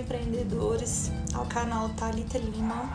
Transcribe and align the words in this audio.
empreendedores 0.00 1.12
ao 1.34 1.44
canal 1.46 1.90
Talita 1.90 2.38
Lima. 2.38 2.90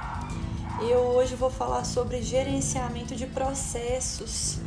Eu 0.82 1.00
hoje 1.00 1.36
vou 1.36 1.50
falar 1.50 1.86
sobre 1.86 2.22
gerenciamento 2.22 3.16
de 3.16 3.26
processos. 3.28 4.60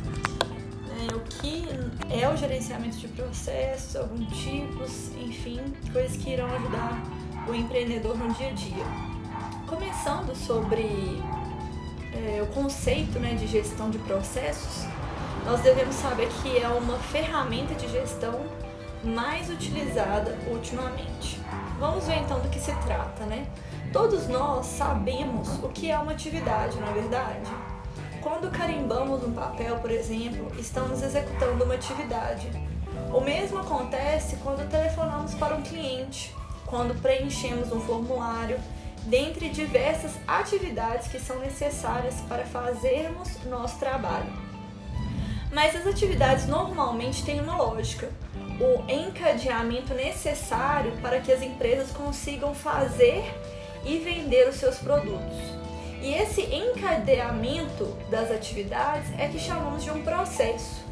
É, 0.89 1.15
o 1.15 1.19
que 1.19 1.67
é 2.09 2.27
o 2.27 2.35
gerenciamento 2.35 2.97
de 2.97 3.07
processos, 3.09 3.95
alguns 3.95 4.27
tipos, 4.37 5.11
enfim, 5.19 5.61
coisas 5.93 6.17
que 6.17 6.31
irão 6.31 6.47
ajudar 6.55 7.01
o 7.47 7.53
empreendedor 7.53 8.17
no 8.17 8.33
dia 8.33 8.49
a 8.49 8.53
dia. 8.53 8.85
Começando 9.67 10.35
sobre 10.35 11.21
é, 12.13 12.41
o 12.41 12.47
conceito 12.47 13.19
né, 13.19 13.35
de 13.35 13.47
gestão 13.47 13.89
de 13.89 13.99
processos, 13.99 14.85
nós 15.45 15.61
devemos 15.61 15.95
saber 15.95 16.27
que 16.41 16.57
é 16.57 16.67
uma 16.67 16.97
ferramenta 16.97 17.75
de 17.75 17.87
gestão 17.87 18.41
mais 19.03 19.49
utilizada 19.49 20.37
ultimamente. 20.51 21.38
Vamos 21.79 22.05
ver 22.05 22.17
então 22.17 22.41
do 22.41 22.49
que 22.49 22.59
se 22.59 22.73
trata, 22.81 23.25
né? 23.25 23.47
Todos 23.93 24.27
nós 24.27 24.65
sabemos 24.65 25.47
o 25.63 25.69
que 25.69 25.89
é 25.89 25.97
uma 25.97 26.11
atividade, 26.11 26.77
não 26.77 26.89
é 26.89 26.91
verdade? 26.91 27.49
Quando 28.21 28.51
carimbamos 28.51 29.23
um 29.23 29.31
papel, 29.31 29.77
por 29.77 29.89
exemplo, 29.89 30.51
estamos 30.59 31.01
executando 31.01 31.63
uma 31.63 31.75
atividade. 31.75 32.51
O 33.13 33.21
mesmo 33.21 33.59
acontece 33.59 34.35
quando 34.43 34.69
telefonamos 34.69 35.33
para 35.35 35.55
um 35.55 35.61
cliente, 35.61 36.35
quando 36.65 37.01
preenchemos 37.01 37.71
um 37.71 37.79
formulário, 37.79 38.59
dentre 39.05 39.47
diversas 39.47 40.11
atividades 40.27 41.07
que 41.07 41.17
são 41.17 41.39
necessárias 41.39 42.15
para 42.27 42.43
fazermos 42.43 43.41
nosso 43.45 43.79
trabalho. 43.79 44.31
Mas 45.51 45.75
as 45.77 45.87
atividades 45.87 46.45
normalmente 46.45 47.23
têm 47.23 47.39
uma 47.39 47.55
lógica 47.55 48.09
o 48.59 48.83
encadeamento 48.91 49.93
necessário 49.93 50.91
para 51.01 51.21
que 51.21 51.31
as 51.31 51.41
empresas 51.41 51.91
consigam 51.91 52.53
fazer 52.53 53.23
e 53.85 53.99
vender 53.99 54.49
os 54.49 54.55
seus 54.55 54.77
produtos. 54.77 55.37
E 56.01 56.13
esse 56.13 56.41
encadeamento 56.41 57.85
das 58.09 58.31
atividades 58.31 59.11
é 59.17 59.27
que 59.27 59.39
chamamos 59.39 59.83
de 59.83 59.91
um 59.91 60.01
processo. 60.03 60.83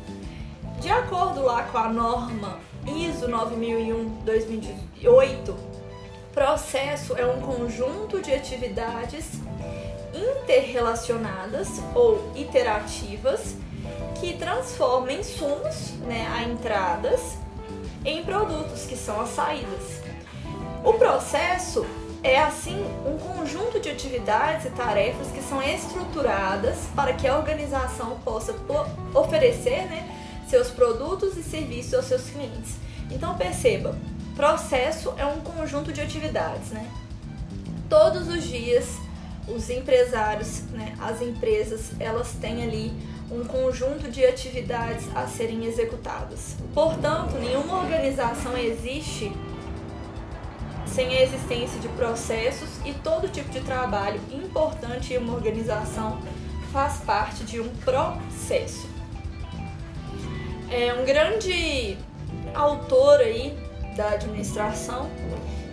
De 0.79 0.89
acordo 0.89 1.41
lá 1.41 1.63
com 1.63 1.77
a 1.77 1.89
norma 1.89 2.59
ISO 2.85 3.27
9001-2008, 3.27 5.55
processo 6.33 7.17
é 7.17 7.25
um 7.25 7.41
conjunto 7.41 8.21
de 8.21 8.33
atividades 8.33 9.41
interrelacionadas 10.13 11.67
ou 11.93 12.31
iterativas 12.35 13.55
que 14.19 14.37
transformam 14.37 15.11
insumos, 15.11 15.91
né, 16.05 16.27
a 16.33 16.43
entradas 16.43 17.37
em 18.05 18.23
produtos, 18.23 18.85
que 18.85 18.95
são 18.95 19.21
as 19.21 19.29
saídas. 19.29 20.01
O 20.83 20.93
processo 20.93 21.85
é 22.23 22.39
assim 22.39 22.83
um 23.05 23.17
conjunto 23.17 23.79
de 23.79 23.89
atividades 23.89 24.65
e 24.65 24.69
tarefas 24.71 25.27
que 25.31 25.41
são 25.41 25.61
estruturadas 25.61 26.77
para 26.95 27.13
que 27.13 27.27
a 27.27 27.37
organização 27.37 28.19
possa 28.23 28.55
oferecer 29.13 29.85
né, 29.87 30.07
seus 30.49 30.69
produtos 30.69 31.37
e 31.37 31.43
serviços 31.43 31.93
aos 31.93 32.05
seus 32.05 32.29
clientes. 32.29 32.75
Então 33.11 33.35
perceba, 33.35 33.97
processo 34.35 35.13
é 35.17 35.25
um 35.25 35.39
conjunto 35.41 35.93
de 35.93 36.01
atividades, 36.01 36.69
né? 36.71 36.89
Todos 37.89 38.27
os 38.27 38.43
dias 38.43 38.85
os 39.47 39.69
empresários, 39.69 40.63
né, 40.71 40.93
as 40.99 41.21
empresas, 41.21 41.91
elas 41.99 42.33
têm 42.33 42.63
ali 42.63 42.91
um 43.29 43.43
conjunto 43.43 44.09
de 44.09 44.25
atividades 44.25 45.05
a 45.15 45.27
serem 45.27 45.65
executadas. 45.65 46.55
Portanto, 46.73 47.37
nenhuma 47.39 47.79
organização 47.79 48.57
existe 48.57 49.31
sem 50.85 51.09
a 51.09 51.21
existência 51.21 51.79
de 51.79 51.89
processos 51.89 52.69
e 52.85 52.93
todo 52.93 53.27
tipo 53.27 53.49
de 53.49 53.59
trabalho 53.59 54.19
importante 54.31 55.13
em 55.13 55.17
uma 55.17 55.33
organização 55.33 56.19
faz 56.71 56.97
parte 56.99 57.43
de 57.43 57.59
um 57.59 57.69
processo. 57.77 58.87
É 60.71 60.93
um 60.93 61.05
grande 61.05 61.97
autor 62.53 63.19
aí 63.19 63.57
da 63.95 64.09
administração, 64.09 65.09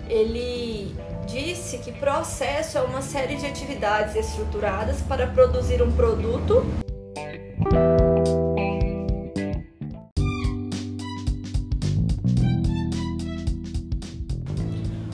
ele 0.09 0.95
disse 1.27 1.79
que 1.79 1.93
processo 1.93 2.79
é 2.79 2.83
uma 2.83 3.00
série 3.00 3.37
de 3.37 3.47
atividades 3.47 4.15
estruturadas 4.15 5.00
para 5.03 5.27
produzir 5.27 5.83
um 5.83 5.91
produto 5.93 6.65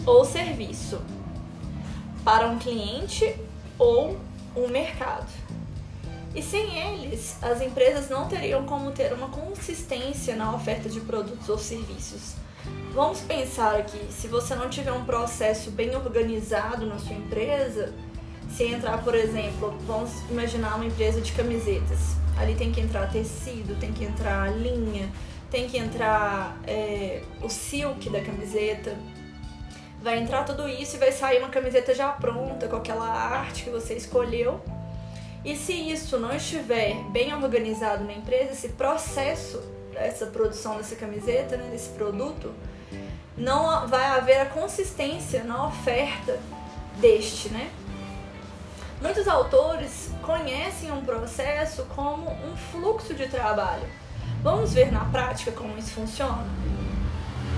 ou 0.06 0.24
serviço 0.24 1.00
para 2.24 2.48
um 2.48 2.58
cliente 2.58 3.36
ou 3.78 4.18
um 4.56 4.68
mercado. 4.68 5.30
E 6.34 6.42
sem 6.42 6.78
eles, 6.78 7.36
as 7.42 7.60
empresas 7.60 8.08
não 8.08 8.28
teriam 8.28 8.64
como 8.64 8.92
ter 8.92 9.12
uma 9.12 9.28
consistência 9.28 10.36
na 10.36 10.54
oferta 10.54 10.88
de 10.88 11.00
produtos 11.00 11.48
ou 11.48 11.58
serviços. 11.58 12.34
Vamos 12.92 13.20
pensar 13.20 13.76
aqui, 13.76 13.98
se 14.12 14.28
você 14.28 14.54
não 14.54 14.68
tiver 14.68 14.92
um 14.92 15.04
processo 15.04 15.70
bem 15.70 15.94
organizado 15.94 16.86
na 16.86 16.98
sua 16.98 17.14
empresa, 17.14 17.94
se 18.50 18.64
entrar, 18.64 19.02
por 19.02 19.14
exemplo, 19.14 19.76
vamos 19.86 20.10
imaginar 20.28 20.76
uma 20.76 20.84
empresa 20.84 21.20
de 21.20 21.32
camisetas. 21.32 22.16
Ali 22.40 22.54
tem 22.54 22.72
que 22.72 22.80
entrar 22.80 23.10
tecido, 23.10 23.78
tem 23.78 23.92
que 23.92 24.04
entrar 24.04 24.50
linha, 24.56 25.10
tem 25.50 25.68
que 25.68 25.76
entrar 25.76 26.58
é, 26.66 27.22
o 27.42 27.50
silk 27.50 28.08
da 28.08 28.20
camiseta. 28.22 28.96
Vai 30.02 30.18
entrar 30.18 30.44
tudo 30.44 30.66
isso 30.66 30.96
e 30.96 30.98
vai 30.98 31.12
sair 31.12 31.38
uma 31.38 31.50
camiseta 31.50 31.94
já 31.94 32.08
pronta, 32.08 32.66
com 32.66 32.76
aquela 32.76 33.06
arte 33.06 33.64
que 33.64 33.70
você 33.70 33.94
escolheu. 33.94 34.58
E 35.44 35.54
se 35.54 35.72
isso 35.72 36.18
não 36.18 36.34
estiver 36.34 36.94
bem 37.10 37.34
organizado 37.34 38.04
na 38.04 38.14
empresa, 38.14 38.52
esse 38.52 38.70
processo 38.70 39.60
dessa 39.92 40.26
produção 40.26 40.78
dessa 40.78 40.96
camiseta, 40.96 41.58
né, 41.58 41.68
desse 41.70 41.90
produto, 41.90 42.54
não 43.36 43.86
vai 43.86 44.06
haver 44.06 44.40
a 44.40 44.46
consistência 44.46 45.44
na 45.44 45.66
oferta 45.66 46.38
deste, 46.98 47.50
né? 47.50 47.70
Muitos 49.00 49.26
autores 49.26 50.10
conhecem 50.22 50.92
um 50.92 51.02
processo 51.02 51.84
como 51.96 52.30
um 52.30 52.54
fluxo 52.54 53.14
de 53.14 53.28
trabalho. 53.28 53.88
Vamos 54.42 54.74
ver 54.74 54.92
na 54.92 55.06
prática 55.06 55.50
como 55.52 55.78
isso 55.78 55.92
funciona? 55.92 56.46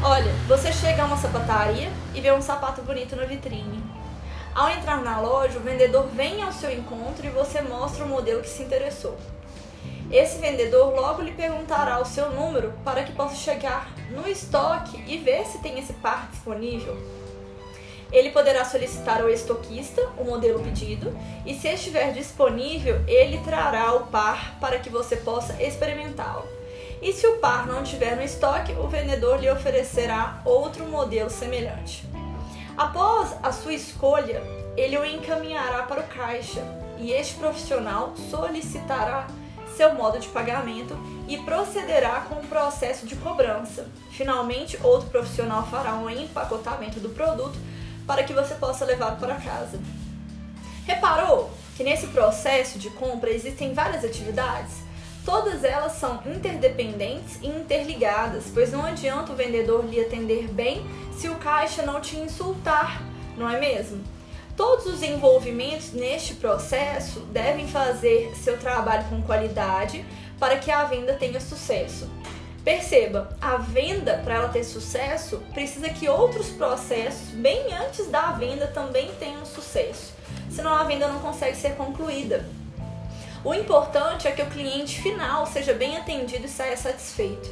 Olha, 0.04 0.32
você 0.46 0.72
chega 0.72 1.02
a 1.02 1.06
uma 1.06 1.16
sapataria 1.16 1.90
e 2.14 2.20
vê 2.20 2.30
um 2.30 2.40
sapato 2.40 2.82
bonito 2.82 3.16
na 3.16 3.24
vitrine. 3.24 3.82
Ao 4.54 4.68
entrar 4.70 5.02
na 5.02 5.20
loja, 5.20 5.58
o 5.58 5.62
vendedor 5.62 6.06
vem 6.14 6.40
ao 6.42 6.52
seu 6.52 6.72
encontro 6.72 7.26
e 7.26 7.30
você 7.30 7.60
mostra 7.60 8.04
o 8.04 8.08
modelo 8.08 8.42
que 8.42 8.48
se 8.48 8.62
interessou. 8.62 9.18
Esse 10.12 10.38
vendedor 10.38 10.94
logo 10.94 11.22
lhe 11.22 11.32
perguntará 11.32 11.98
o 12.00 12.04
seu 12.04 12.30
número 12.30 12.72
para 12.84 13.02
que 13.02 13.12
possa 13.12 13.34
chegar 13.34 13.90
no 14.10 14.28
estoque 14.28 15.02
e 15.08 15.18
ver 15.18 15.44
se 15.46 15.58
tem 15.58 15.76
esse 15.80 15.94
par 15.94 16.28
disponível. 16.30 16.96
Ele 18.12 18.30
poderá 18.30 18.64
solicitar 18.64 19.22
ao 19.22 19.30
estoquista 19.30 20.02
o 20.18 20.24
modelo 20.24 20.62
pedido 20.62 21.16
e, 21.46 21.54
se 21.54 21.68
estiver 21.68 22.12
disponível, 22.12 23.02
ele 23.08 23.38
trará 23.38 23.94
o 23.94 24.06
par 24.08 24.58
para 24.60 24.78
que 24.78 24.90
você 24.90 25.16
possa 25.16 25.60
experimentá-lo. 25.62 26.46
E 27.00 27.12
se 27.12 27.26
o 27.26 27.38
par 27.38 27.66
não 27.66 27.82
estiver 27.82 28.14
no 28.14 28.22
estoque, 28.22 28.72
o 28.72 28.86
vendedor 28.86 29.40
lhe 29.40 29.50
oferecerá 29.50 30.40
outro 30.44 30.84
modelo 30.84 31.30
semelhante. 31.30 32.04
Após 32.76 33.34
a 33.42 33.50
sua 33.50 33.72
escolha, 33.72 34.42
ele 34.76 34.96
o 34.96 35.04
encaminhará 35.04 35.82
para 35.82 36.00
o 36.00 36.08
caixa 36.08 36.62
e 36.98 37.12
este 37.12 37.34
profissional 37.34 38.14
solicitará 38.30 39.26
seu 39.76 39.94
modo 39.94 40.18
de 40.18 40.28
pagamento 40.28 40.96
e 41.26 41.38
procederá 41.38 42.26
com 42.28 42.36
o 42.36 42.46
processo 42.46 43.06
de 43.06 43.16
cobrança. 43.16 43.88
Finalmente, 44.10 44.78
outro 44.82 45.08
profissional 45.08 45.66
fará 45.66 45.94
um 45.94 46.08
empacotamento 46.08 47.00
do 47.00 47.08
produto 47.08 47.58
para 48.06 48.24
que 48.24 48.32
você 48.32 48.54
possa 48.54 48.84
levar 48.84 49.18
para 49.18 49.36
casa. 49.36 49.78
Reparou 50.86 51.50
que 51.76 51.84
nesse 51.84 52.08
processo 52.08 52.78
de 52.78 52.90
compra 52.90 53.30
existem 53.30 53.72
várias 53.72 54.04
atividades? 54.04 54.82
Todas 55.24 55.62
elas 55.62 55.92
são 55.92 56.20
interdependentes 56.26 57.38
e 57.40 57.46
interligadas, 57.46 58.44
pois 58.52 58.72
não 58.72 58.84
adianta 58.84 59.32
o 59.32 59.36
vendedor 59.36 59.84
lhe 59.84 60.00
atender 60.00 60.48
bem 60.48 60.84
se 61.16 61.28
o 61.28 61.36
caixa 61.36 61.82
não 61.82 62.00
te 62.00 62.16
insultar, 62.16 63.00
não 63.36 63.48
é 63.48 63.60
mesmo? 63.60 64.02
Todos 64.56 64.86
os 64.86 65.02
envolvimentos 65.02 65.92
neste 65.92 66.34
processo 66.34 67.20
devem 67.20 67.68
fazer 67.68 68.34
seu 68.36 68.58
trabalho 68.58 69.04
com 69.08 69.22
qualidade 69.22 70.04
para 70.38 70.58
que 70.58 70.70
a 70.70 70.84
venda 70.84 71.14
tenha 71.14 71.40
sucesso. 71.40 72.10
Perceba, 72.64 73.36
a 73.40 73.56
venda, 73.56 74.20
para 74.22 74.34
ela 74.34 74.48
ter 74.48 74.62
sucesso, 74.62 75.42
precisa 75.52 75.88
que 75.88 76.08
outros 76.08 76.48
processos, 76.50 77.30
bem 77.30 77.72
antes 77.74 78.06
da 78.06 78.30
venda, 78.32 78.68
também 78.68 79.10
tenham 79.18 79.44
sucesso. 79.44 80.14
Senão 80.48 80.72
a 80.72 80.84
venda 80.84 81.08
não 81.08 81.18
consegue 81.18 81.56
ser 81.56 81.74
concluída. 81.74 82.44
O 83.44 83.52
importante 83.52 84.28
é 84.28 84.30
que 84.30 84.42
o 84.42 84.50
cliente 84.50 85.02
final 85.02 85.44
seja 85.44 85.74
bem 85.74 85.96
atendido 85.96 86.46
e 86.46 86.48
saia 86.48 86.76
satisfeito. 86.76 87.50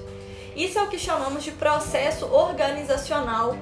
Isso 0.55 0.79
é 0.79 0.83
o 0.83 0.89
que 0.89 0.99
chamamos 0.99 1.43
de 1.43 1.53
processo 1.53 2.27
organizacional 2.27 3.57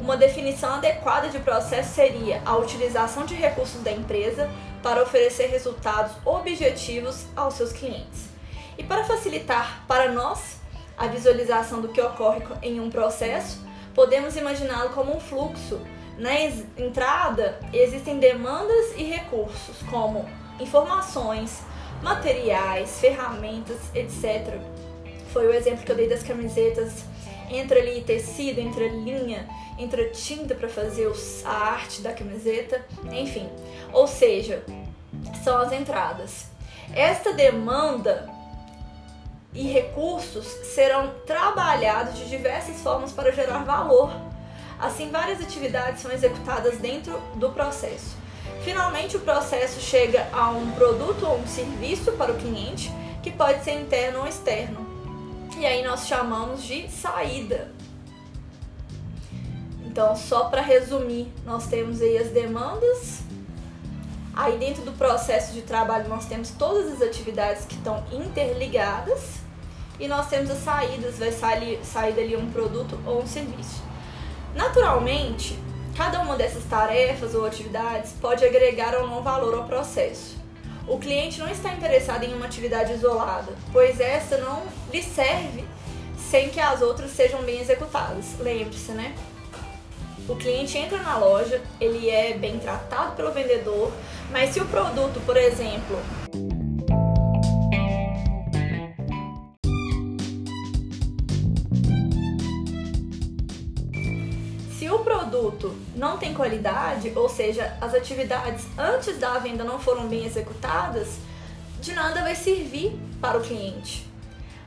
Uma 0.00 0.16
definição 0.16 0.74
adequada 0.74 1.28
de 1.28 1.38
processo 1.38 1.94
seria 1.94 2.42
a 2.44 2.56
utilização 2.56 3.24
de 3.24 3.34
recursos 3.34 3.80
da 3.82 3.92
empresa 3.92 4.50
para 4.82 5.02
oferecer 5.02 5.46
resultados 5.46 6.16
objetivos 6.24 7.26
aos 7.36 7.54
seus 7.54 7.72
clientes. 7.72 8.28
E 8.76 8.82
para 8.82 9.04
facilitar 9.04 9.84
para 9.86 10.10
nós 10.10 10.63
a 10.96 11.06
visualização 11.06 11.80
do 11.80 11.88
que 11.88 12.00
ocorre 12.00 12.42
em 12.62 12.80
um 12.80 12.90
processo, 12.90 13.60
podemos 13.94 14.36
imaginá-lo 14.36 14.90
como 14.90 15.16
um 15.16 15.20
fluxo. 15.20 15.80
Na 16.16 16.32
entrada 16.40 17.58
existem 17.72 18.18
demandas 18.20 18.92
e 18.96 19.02
recursos, 19.04 19.82
como 19.90 20.28
informações, 20.60 21.62
materiais, 22.02 23.00
ferramentas, 23.00 23.78
etc. 23.94 24.60
Foi 25.32 25.48
o 25.48 25.52
exemplo 25.52 25.84
que 25.84 25.90
eu 25.90 25.96
dei 25.96 26.08
das 26.08 26.22
camisetas. 26.22 27.04
Entra 27.50 27.80
ali 27.80 28.02
tecido, 28.02 28.60
entra 28.60 28.86
linha, 28.86 29.48
entra 29.78 30.08
tinta 30.10 30.54
para 30.54 30.68
fazer 30.68 31.10
a 31.44 31.50
arte 31.50 32.00
da 32.00 32.12
camiseta, 32.12 32.84
enfim. 33.10 33.48
Ou 33.92 34.06
seja, 34.06 34.64
são 35.42 35.58
as 35.58 35.72
entradas. 35.72 36.46
Esta 36.94 37.32
demanda 37.32 38.30
e 39.54 39.68
recursos 39.68 40.44
serão 40.44 41.14
trabalhados 41.24 42.18
de 42.18 42.28
diversas 42.28 42.80
formas 42.80 43.12
para 43.12 43.30
gerar 43.30 43.64
valor. 43.64 44.10
Assim, 44.78 45.10
várias 45.10 45.40
atividades 45.40 46.02
são 46.02 46.10
executadas 46.10 46.78
dentro 46.78 47.16
do 47.36 47.50
processo. 47.50 48.16
Finalmente, 48.64 49.16
o 49.16 49.20
processo 49.20 49.80
chega 49.80 50.26
a 50.32 50.50
um 50.50 50.72
produto 50.72 51.24
ou 51.24 51.38
um 51.38 51.46
serviço 51.46 52.12
para 52.12 52.32
o 52.32 52.36
cliente, 52.36 52.90
que 53.22 53.30
pode 53.30 53.62
ser 53.62 53.80
interno 53.80 54.20
ou 54.20 54.26
externo. 54.26 54.84
E 55.56 55.64
aí 55.64 55.84
nós 55.84 56.08
chamamos 56.08 56.64
de 56.64 56.90
saída. 56.90 57.72
Então, 59.84 60.16
só 60.16 60.46
para 60.46 60.60
resumir, 60.60 61.32
nós 61.46 61.68
temos 61.68 62.02
aí 62.02 62.18
as 62.18 62.30
demandas. 62.30 63.20
Aí 64.34 64.58
dentro 64.58 64.82
do 64.82 64.90
processo 64.92 65.52
de 65.52 65.62
trabalho 65.62 66.08
nós 66.08 66.26
temos 66.26 66.50
todas 66.50 66.92
as 66.92 67.00
atividades 67.00 67.64
que 67.66 67.76
estão 67.76 68.02
interligadas 68.10 69.43
e 69.98 70.08
nós 70.08 70.28
temos 70.28 70.50
as 70.50 70.58
saídas, 70.58 71.18
vai 71.18 71.32
sair, 71.32 71.80
sair 71.84 72.12
dali 72.12 72.36
um 72.36 72.50
produto 72.50 72.98
ou 73.06 73.22
um 73.22 73.26
serviço. 73.26 73.82
Naturalmente, 74.54 75.58
cada 75.96 76.20
uma 76.20 76.36
dessas 76.36 76.64
tarefas 76.64 77.34
ou 77.34 77.44
atividades 77.44 78.12
pode 78.20 78.44
agregar 78.44 78.94
ou 78.94 79.06
não 79.06 79.22
valor 79.22 79.54
ao 79.54 79.64
processo. 79.64 80.36
O 80.86 80.98
cliente 80.98 81.38
não 81.38 81.48
está 81.48 81.72
interessado 81.72 82.24
em 82.24 82.34
uma 82.34 82.46
atividade 82.46 82.92
isolada, 82.92 83.52
pois 83.72 84.00
essa 84.00 84.36
não 84.38 84.62
lhe 84.92 85.02
serve 85.02 85.64
sem 86.30 86.50
que 86.50 86.60
as 86.60 86.82
outras 86.82 87.10
sejam 87.10 87.42
bem 87.42 87.60
executadas. 87.60 88.38
Lembre-se, 88.38 88.92
né? 88.92 89.14
O 90.28 90.36
cliente 90.36 90.76
entra 90.78 90.98
na 90.98 91.18
loja, 91.18 91.60
ele 91.80 92.08
é 92.08 92.34
bem 92.34 92.58
tratado 92.58 93.14
pelo 93.14 93.30
vendedor, 93.30 93.92
mas 94.30 94.50
se 94.50 94.60
o 94.60 94.66
produto, 94.66 95.20
por 95.26 95.36
exemplo, 95.36 95.98
produto 105.54 105.74
não 105.94 106.18
tem 106.18 106.34
qualidade, 106.34 107.12
ou 107.14 107.28
seja, 107.28 107.76
as 107.80 107.94
atividades 107.94 108.66
antes 108.76 109.18
da 109.18 109.38
venda 109.38 109.64
não 109.64 109.78
foram 109.78 110.08
bem 110.08 110.24
executadas, 110.24 111.16
de 111.80 111.92
nada 111.92 112.22
vai 112.22 112.34
servir 112.34 112.98
para 113.20 113.38
o 113.38 113.42
cliente. 113.42 114.06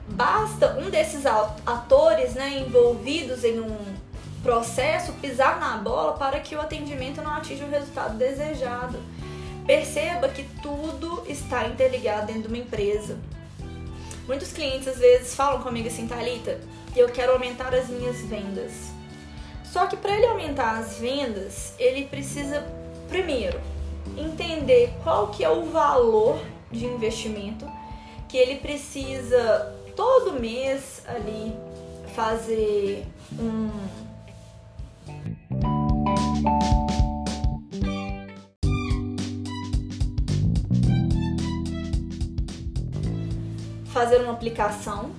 Basta 0.08 0.78
um 0.80 0.90
desses 0.90 1.26
atores 1.26 2.34
né, 2.34 2.60
envolvidos 2.60 3.44
em 3.44 3.60
um 3.60 3.78
processo 4.42 5.12
pisar 5.14 5.60
na 5.60 5.78
bola 5.78 6.14
para 6.14 6.40
que 6.40 6.56
o 6.56 6.62
atendimento 6.62 7.22
não 7.22 7.36
atinja 7.36 7.66
o 7.66 7.70
resultado 7.70 8.18
desejado. 8.18 8.98
Perceba 9.66 10.30
que 10.30 10.44
tudo 10.62 11.26
está 11.28 11.68
interligado 11.68 12.28
dentro 12.28 12.44
de 12.44 12.48
uma 12.48 12.58
empresa. 12.58 13.18
Muitos 14.26 14.54
clientes 14.54 14.88
às 14.88 14.98
vezes 14.98 15.36
falam 15.36 15.62
comigo 15.62 15.88
assim, 15.88 16.08
Thalita, 16.08 16.62
eu 16.96 17.10
quero 17.10 17.34
aumentar 17.34 17.74
as 17.76 17.90
minhas 17.90 18.18
vendas. 18.22 18.97
Só 19.72 19.86
que 19.86 19.98
para 19.98 20.16
ele 20.16 20.26
aumentar 20.26 20.80
as 20.80 20.98
vendas, 20.98 21.74
ele 21.78 22.06
precisa 22.06 22.66
primeiro 23.08 23.60
entender 24.18 24.94
qual 25.04 25.28
que 25.28 25.44
é 25.44 25.50
o 25.50 25.66
valor 25.66 26.40
de 26.72 26.86
investimento 26.86 27.66
que 28.28 28.38
ele 28.38 28.56
precisa 28.60 29.76
todo 29.96 30.40
mês 30.40 31.02
ali 31.08 31.54
fazer 32.14 33.06
um 33.40 33.70
fazer 43.86 44.22
uma 44.22 44.34
aplicação 44.34 45.12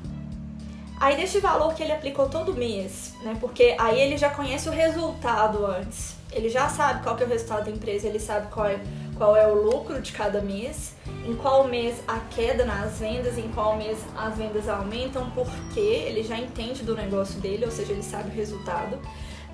Aí 1.01 1.17
deste 1.17 1.39
valor 1.39 1.75
que 1.75 1.83
ele 1.83 1.93
aplicou 1.93 2.29
todo 2.29 2.53
mês, 2.55 3.15
né? 3.23 3.37
Porque 3.41 3.77
aí 3.79 4.01
ele 4.01 4.17
já 4.17 4.31
conhece 4.31 4.69
o 4.69 4.73
resultado 4.73 5.65
antes. 5.65 6.17
Ele 6.33 6.49
já 6.49 6.69
sabe 6.69 7.03
qual 7.03 7.17
que 7.17 7.23
é 7.23 7.27
o 7.27 7.29
resultado 7.29 7.67
da 7.67 7.71
empresa, 7.71 8.07
ele 8.07 8.19
sabe 8.19 8.49
qual 8.51 8.67
é, 8.67 8.81
qual 9.17 9.37
é 9.37 9.47
o 9.47 9.55
lucro 9.55 10.01
de 10.01 10.13
cada 10.13 10.43
mês, 10.43 10.95
em 11.25 11.35
qual 11.37 11.67
mês 11.67 11.97
a 12.07 12.19
queda 12.35 12.65
nas 12.65 12.99
vendas, 12.99 13.39
em 13.39 13.49
qual 13.53 13.77
mês 13.77 13.99
as 14.17 14.37
vendas 14.37 14.69
aumentam, 14.69 15.31
porque 15.31 15.81
ele 15.81 16.23
já 16.23 16.37
entende 16.37 16.83
do 16.83 16.95
negócio 16.95 17.41
dele, 17.41 17.65
ou 17.65 17.71
seja, 17.71 17.93
ele 17.93 18.03
sabe 18.03 18.31
o 18.31 18.35
resultado. 18.35 18.99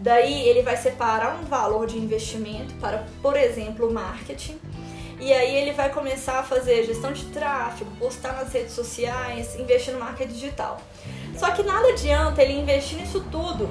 Daí 0.01 0.49
ele 0.49 0.63
vai 0.63 0.77
separar 0.77 1.37
um 1.37 1.45
valor 1.45 1.87
de 1.87 1.97
investimento 1.97 2.75
para, 2.75 3.07
por 3.23 3.37
exemplo, 3.37 3.93
marketing. 3.93 4.59
E 5.21 5.33
aí 5.33 5.55
ele 5.55 5.73
vai 5.73 5.93
começar 5.93 6.41
a 6.41 6.43
fazer 6.43 6.85
gestão 6.85 7.13
de 7.13 7.25
tráfego, 7.27 7.91
postar 7.99 8.33
nas 8.33 8.53
redes 8.53 8.73
sociais, 8.73 9.55
investir 9.55 9.95
no 9.95 10.01
marketing 10.01 10.33
digital. 10.33 10.81
Só 11.37 11.51
que 11.51 11.63
nada 11.63 11.89
adianta 11.89 12.43
ele 12.43 12.55
investir 12.55 12.99
nisso 12.99 13.25
tudo 13.31 13.69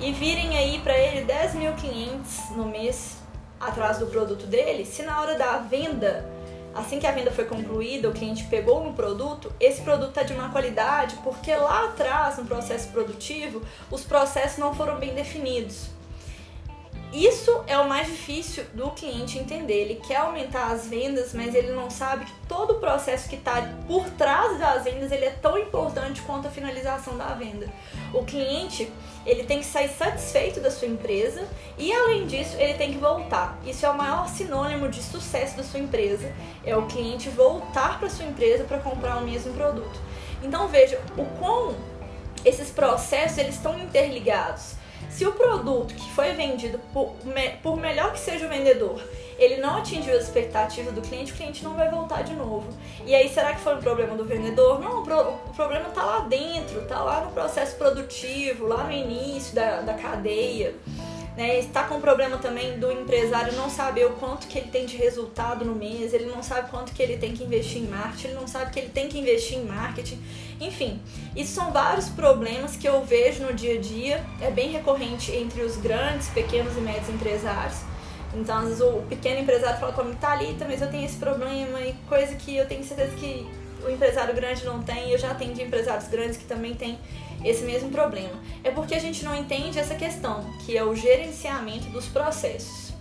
e 0.00 0.12
virem 0.12 0.56
aí 0.56 0.80
para 0.80 0.96
ele 0.96 1.24
10 1.24 1.54
mil 1.54 1.72
clientes 1.74 2.50
no 2.56 2.64
mês 2.64 3.18
atrás 3.60 3.98
do 3.98 4.06
produto 4.06 4.46
dele, 4.46 4.84
se 4.84 5.02
na 5.04 5.20
hora 5.20 5.38
da 5.38 5.58
venda, 5.58 6.28
assim 6.74 6.98
que 6.98 7.06
a 7.06 7.12
venda 7.12 7.30
foi 7.30 7.44
concluída, 7.44 8.08
o 8.08 8.12
cliente 8.12 8.44
pegou 8.44 8.84
um 8.84 8.92
produto, 8.92 9.52
esse 9.60 9.82
produto 9.82 10.08
está 10.08 10.24
de 10.24 10.34
má 10.34 10.48
qualidade 10.48 11.14
porque 11.22 11.54
lá 11.54 11.84
atrás, 11.84 12.38
no 12.38 12.44
processo 12.44 12.88
produtivo, 12.88 13.62
os 13.90 14.02
processos 14.02 14.58
não 14.58 14.74
foram 14.74 14.98
bem 14.98 15.14
definidos. 15.14 15.91
Isso 17.12 17.62
é 17.66 17.76
o 17.76 17.86
mais 17.86 18.06
difícil 18.06 18.64
do 18.72 18.90
cliente 18.90 19.38
entender. 19.38 19.82
Ele 19.82 19.96
quer 19.96 20.16
aumentar 20.16 20.72
as 20.72 20.86
vendas, 20.86 21.34
mas 21.34 21.54
ele 21.54 21.70
não 21.72 21.90
sabe 21.90 22.24
que 22.24 22.32
todo 22.48 22.72
o 22.72 22.80
processo 22.80 23.28
que 23.28 23.36
está 23.36 23.70
por 23.86 24.08
trás 24.10 24.58
das 24.58 24.84
vendas 24.84 25.12
ele 25.12 25.26
é 25.26 25.30
tão 25.30 25.58
importante 25.58 26.22
quanto 26.22 26.48
a 26.48 26.50
finalização 26.50 27.18
da 27.18 27.34
venda. 27.34 27.70
O 28.14 28.24
cliente 28.24 28.90
ele 29.26 29.44
tem 29.44 29.58
que 29.58 29.66
sair 29.66 29.90
satisfeito 29.90 30.58
da 30.58 30.70
sua 30.70 30.88
empresa 30.88 31.46
e 31.76 31.92
além 31.92 32.26
disso 32.26 32.56
ele 32.58 32.74
tem 32.74 32.92
que 32.92 32.98
voltar. 32.98 33.58
Isso 33.66 33.84
é 33.84 33.90
o 33.90 33.96
maior 33.96 34.26
sinônimo 34.26 34.88
de 34.88 35.02
sucesso 35.02 35.58
da 35.58 35.62
sua 35.62 35.80
empresa. 35.80 36.32
É 36.64 36.74
o 36.74 36.86
cliente 36.86 37.28
voltar 37.28 37.98
para 37.98 38.08
sua 38.08 38.24
empresa 38.24 38.64
para 38.64 38.78
comprar 38.78 39.18
o 39.18 39.26
mesmo 39.26 39.52
produto. 39.52 40.00
Então 40.42 40.66
veja 40.66 40.98
o 41.18 41.26
quão 41.38 41.76
esses 42.42 42.70
processos 42.70 43.36
eles 43.36 43.54
estão 43.56 43.78
interligados. 43.78 44.80
Se 45.12 45.26
o 45.26 45.32
produto 45.32 45.94
que 45.94 46.10
foi 46.12 46.32
vendido, 46.32 46.80
por, 46.92 47.14
por 47.62 47.76
melhor 47.76 48.12
que 48.12 48.18
seja 48.18 48.46
o 48.46 48.48
vendedor, 48.48 48.98
ele 49.38 49.58
não 49.58 49.76
atingiu 49.76 50.16
as 50.16 50.24
expectativas 50.24 50.94
do 50.94 51.02
cliente, 51.02 51.32
o 51.32 51.36
cliente 51.36 51.62
não 51.62 51.74
vai 51.74 51.90
voltar 51.90 52.22
de 52.22 52.32
novo. 52.32 52.66
E 53.04 53.14
aí, 53.14 53.28
será 53.28 53.52
que 53.52 53.60
foi 53.60 53.74
um 53.74 53.80
problema 53.80 54.16
do 54.16 54.24
vendedor? 54.24 54.80
Não, 54.80 55.02
o 55.02 55.54
problema 55.54 55.88
está 55.88 56.02
lá 56.02 56.20
dentro, 56.20 56.80
está 56.80 57.02
lá 57.02 57.20
no 57.20 57.32
processo 57.32 57.76
produtivo, 57.76 58.66
lá 58.66 58.84
no 58.84 58.92
início 58.92 59.54
da, 59.54 59.82
da 59.82 59.94
cadeia. 59.94 60.74
Né? 61.36 61.58
Está 61.58 61.84
com 61.84 61.98
problema 61.98 62.36
também 62.36 62.78
do 62.78 62.92
empresário 62.92 63.54
não 63.54 63.70
saber 63.70 64.04
o 64.04 64.10
quanto 64.10 64.46
que 64.46 64.58
ele 64.58 64.68
tem 64.68 64.84
de 64.84 64.98
resultado 64.98 65.64
no 65.64 65.74
mês, 65.74 66.12
ele 66.12 66.26
não 66.26 66.42
sabe 66.42 66.70
quanto 66.70 66.92
que 66.92 67.02
ele 67.02 67.16
tem 67.16 67.32
que 67.32 67.42
investir 67.42 67.82
em 67.82 67.86
marketing, 67.86 68.28
ele 68.28 68.36
não 68.36 68.46
sabe 68.46 68.70
que 68.70 68.78
ele 68.78 68.90
tem 68.90 69.08
que 69.08 69.18
investir 69.18 69.58
em 69.58 69.64
marketing. 69.64 70.22
Enfim, 70.60 71.00
isso 71.34 71.54
são 71.54 71.72
vários 71.72 72.08
problemas 72.10 72.76
que 72.76 72.86
eu 72.86 73.02
vejo 73.02 73.42
no 73.44 73.54
dia 73.54 73.78
a 73.78 73.80
dia, 73.80 74.24
é 74.42 74.50
bem 74.50 74.70
recorrente 74.72 75.32
entre 75.32 75.62
os 75.62 75.76
grandes, 75.76 76.28
pequenos 76.28 76.76
e 76.76 76.80
médios 76.80 77.08
empresários. 77.08 77.78
Então, 78.34 78.58
às 78.58 78.64
vezes 78.64 78.80
o 78.80 79.02
pequeno 79.08 79.40
empresário 79.40 79.78
fala 79.78 79.92
comigo, 79.92 80.16
Thalita, 80.18 80.66
mas 80.66 80.80
eu 80.80 80.90
tenho 80.90 81.04
esse 81.04 81.16
problema 81.16 81.80
e 81.80 81.94
coisa 82.08 82.34
que 82.34 82.56
eu 82.56 82.66
tenho 82.66 82.82
certeza 82.84 83.14
que 83.16 83.46
o 83.84 83.90
empresário 83.90 84.34
grande 84.34 84.64
não 84.64 84.82
tem, 84.82 85.10
eu 85.10 85.18
já 85.18 85.30
atendi 85.30 85.62
empresários 85.62 86.08
grandes 86.08 86.36
que 86.36 86.44
também 86.44 86.74
têm 86.74 86.98
esse 87.44 87.64
mesmo 87.64 87.90
problema. 87.90 88.40
É 88.62 88.70
porque 88.70 88.94
a 88.94 88.98
gente 88.98 89.24
não 89.24 89.34
entende 89.34 89.78
essa 89.78 89.94
questão, 89.94 90.44
que 90.64 90.76
é 90.76 90.84
o 90.84 90.94
gerenciamento 90.94 91.88
dos 91.90 92.06
processos. 92.06 92.92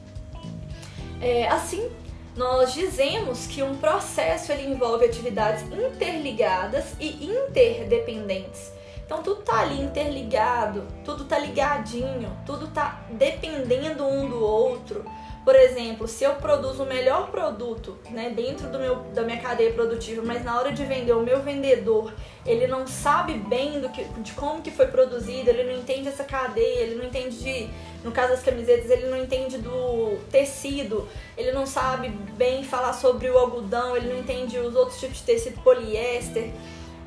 É, 1.21 1.47
assim, 1.47 1.89
nós 2.35 2.73
dizemos 2.73 3.45
que 3.45 3.61
um 3.61 3.75
processo 3.77 4.51
ele 4.51 4.67
envolve 4.67 5.05
atividades 5.05 5.63
interligadas 5.63 6.95
e 6.99 7.25
interdependentes. 7.25 8.71
Então 9.05 9.21
tudo 9.21 9.41
tá 9.41 9.59
ali 9.59 9.81
interligado, 9.81 10.87
tudo 11.03 11.25
tá 11.25 11.37
ligadinho, 11.37 12.31
tudo 12.45 12.69
tá 12.69 13.01
dependendo 13.11 14.05
um 14.05 14.29
do 14.29 14.41
outro. 14.41 15.03
Por 15.43 15.55
exemplo, 15.55 16.07
se 16.07 16.23
eu 16.23 16.35
produzo 16.35 16.83
o 16.83 16.85
melhor 16.85 17.31
produto 17.31 17.97
né, 18.11 18.29
dentro 18.29 18.67
do 18.67 18.77
meu, 18.77 18.97
da 19.13 19.23
minha 19.23 19.39
cadeia 19.39 19.73
produtiva, 19.73 20.21
mas 20.23 20.43
na 20.43 20.55
hora 20.55 20.71
de 20.71 20.85
vender, 20.85 21.13
o 21.13 21.23
meu 21.23 21.41
vendedor 21.41 22.13
ele 22.45 22.67
não 22.67 22.85
sabe 22.85 23.33
bem 23.33 23.79
do 23.79 23.89
que, 23.89 24.03
de 24.03 24.33
como 24.33 24.61
que 24.61 24.69
foi 24.69 24.87
produzido, 24.87 25.49
ele 25.49 25.63
não 25.63 25.79
entende 25.79 26.07
essa 26.07 26.23
cadeia, 26.23 26.81
ele 26.81 26.95
não 26.95 27.05
entende 27.05 27.37
de, 27.39 27.69
no 28.03 28.11
caso 28.11 28.29
das 28.33 28.43
camisetas, 28.43 28.89
ele 28.91 29.07
não 29.07 29.17
entende 29.17 29.57
do 29.57 30.19
tecido, 30.29 31.07
ele 31.35 31.51
não 31.51 31.65
sabe 31.65 32.09
bem 32.09 32.63
falar 32.63 32.93
sobre 32.93 33.27
o 33.29 33.37
algodão, 33.37 33.97
ele 33.97 34.13
não 34.13 34.19
entende 34.19 34.59
os 34.59 34.75
outros 34.75 34.99
tipos 34.99 35.17
de 35.17 35.23
tecido 35.23 35.59
poliéster, 35.63 36.51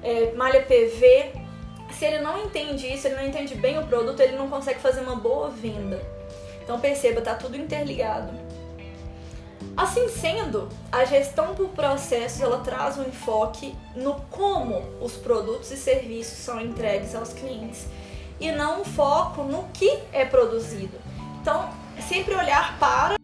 é, 0.03 0.33
malha 0.35 0.63
PV 0.63 1.45
se 1.95 2.05
ele 2.05 2.19
não 2.19 2.45
entende 2.45 2.93
isso, 2.93 3.07
ele 3.07 3.17
não 3.17 3.27
entende 3.27 3.55
bem 3.55 3.79
o 3.79 3.87
produto, 3.87 4.21
ele 4.21 4.37
não 4.37 4.49
consegue 4.49 4.81
fazer 4.81 5.01
uma 5.01 5.15
boa 5.15 5.49
venda. 5.49 6.14
Então 6.65 6.81
perceba, 6.81 7.21
tá 7.21 7.35
tudo 7.35 7.57
interligado. 7.57 8.33
Assim 9.77 10.09
sendo, 10.09 10.69
a 10.91 11.05
gestão 11.05 11.55
por 11.55 11.69
processos 11.69 12.41
ela 12.41 12.59
traz 12.59 12.97
um 12.97 13.03
enfoque 13.03 13.75
no 13.95 14.15
como 14.31 14.83
os 15.01 15.13
produtos 15.13 15.71
e 15.71 15.77
serviços 15.77 16.39
são 16.39 16.61
entregues 16.61 17.15
aos 17.15 17.33
clientes 17.33 17.87
e 18.41 18.51
não 18.51 18.81
um 18.81 18.85
foco 18.85 19.43
no 19.43 19.65
que 19.73 19.99
é 20.13 20.25
produzido. 20.25 20.97
Então, 21.41 21.69
sempre 22.09 22.35
olhar 22.35 22.79
para 22.79 23.17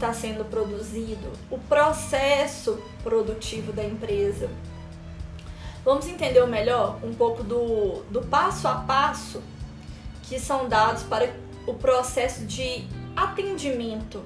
está 0.00 0.14
sendo 0.14 0.46
produzido, 0.46 1.30
o 1.50 1.58
processo 1.58 2.82
produtivo 3.02 3.70
da 3.70 3.84
empresa. 3.84 4.48
Vamos 5.84 6.06
entender 6.06 6.40
melhor 6.46 6.98
um 7.02 7.12
pouco 7.12 7.42
do, 7.42 8.02
do 8.10 8.22
passo 8.22 8.66
a 8.66 8.76
passo 8.76 9.42
que 10.22 10.38
são 10.38 10.68
dados 10.68 11.02
para 11.02 11.30
o 11.66 11.74
processo 11.74 12.46
de 12.46 12.86
atendimento. 13.14 14.22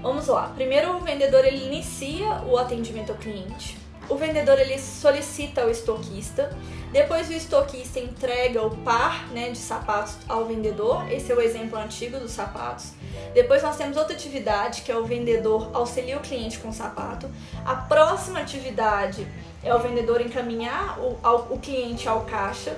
Vamos 0.00 0.28
lá. 0.28 0.50
Primeiro 0.54 0.96
o 0.96 1.00
vendedor 1.00 1.44
ele 1.44 1.66
inicia 1.66 2.42
o 2.44 2.56
atendimento 2.56 3.12
ao 3.12 3.18
cliente. 3.18 3.79
O 4.10 4.16
vendedor 4.16 4.58
ele 4.58 4.76
solicita 4.76 5.62
ao 5.62 5.70
estoquista, 5.70 6.50
depois 6.92 7.28
o 7.28 7.32
estoquista 7.32 8.00
entrega 8.00 8.60
o 8.60 8.76
par 8.78 9.28
né, 9.28 9.50
de 9.50 9.58
sapatos 9.58 10.16
ao 10.28 10.46
vendedor. 10.46 11.08
Esse 11.12 11.30
é 11.30 11.34
o 11.34 11.40
exemplo 11.40 11.78
antigo 11.78 12.18
dos 12.18 12.32
sapatos. 12.32 12.90
Depois 13.32 13.62
nós 13.62 13.76
temos 13.76 13.96
outra 13.96 14.12
atividade 14.12 14.82
que 14.82 14.90
é 14.90 14.96
o 14.96 15.04
vendedor 15.04 15.70
auxilia 15.72 16.16
o 16.16 16.20
cliente 16.20 16.58
com 16.58 16.70
o 16.70 16.72
sapato. 16.72 17.30
A 17.64 17.76
próxima 17.76 18.40
atividade 18.40 19.24
é 19.62 19.72
o 19.72 19.78
vendedor 19.78 20.20
encaminhar 20.20 20.98
o, 20.98 21.16
ao, 21.22 21.46
o 21.48 21.60
cliente 21.60 22.08
ao 22.08 22.22
caixa. 22.22 22.76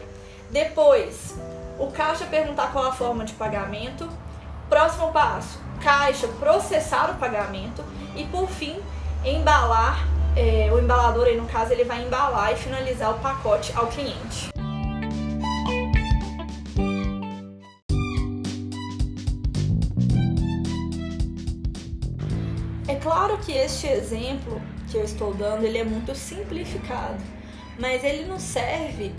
Depois, 0.51 1.35
o 1.79 1.87
caixa 1.87 2.27
perguntar 2.27 2.71
qual 2.73 2.85
a 2.85 2.93
forma 2.93 3.25
de 3.25 3.33
pagamento. 3.33 4.07
Próximo 4.69 5.11
passo, 5.11 5.59
caixa 5.83 6.29
processar 6.39 7.11
o 7.11 7.15
pagamento 7.15 7.83
e 8.15 8.25
por 8.25 8.51
fim 8.51 8.79
embalar 9.25 10.12
é, 10.37 10.71
o 10.73 10.79
embalador 10.79 11.27
aí 11.27 11.37
no 11.37 11.47
caso 11.47 11.73
ele 11.73 11.85
vai 11.85 12.05
embalar 12.05 12.53
e 12.53 12.57
finalizar 12.57 13.11
o 13.11 13.19
pacote 13.21 13.73
ao 13.77 13.87
cliente. 13.89 14.51
É 22.89 22.95
claro 22.97 23.39
que 23.39 23.53
este 23.53 23.87
exemplo 23.87 24.61
que 24.91 24.97
eu 24.97 25.05
estou 25.05 25.33
dando 25.35 25.65
ele 25.65 25.79
é 25.79 25.85
muito 25.85 26.15
simplificado, 26.15 27.23
mas 27.79 28.05
ele 28.05 28.25
nos 28.25 28.43
serve 28.43 29.13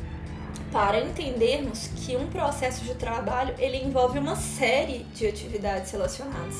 para 0.71 0.99
entendermos 0.99 1.87
que 1.95 2.15
um 2.15 2.27
processo 2.27 2.83
de 2.83 2.95
trabalho 2.95 3.53
ele 3.59 3.77
envolve 3.77 4.17
uma 4.17 4.35
série 4.35 5.03
de 5.13 5.27
atividades 5.27 5.91
relacionadas. 5.91 6.55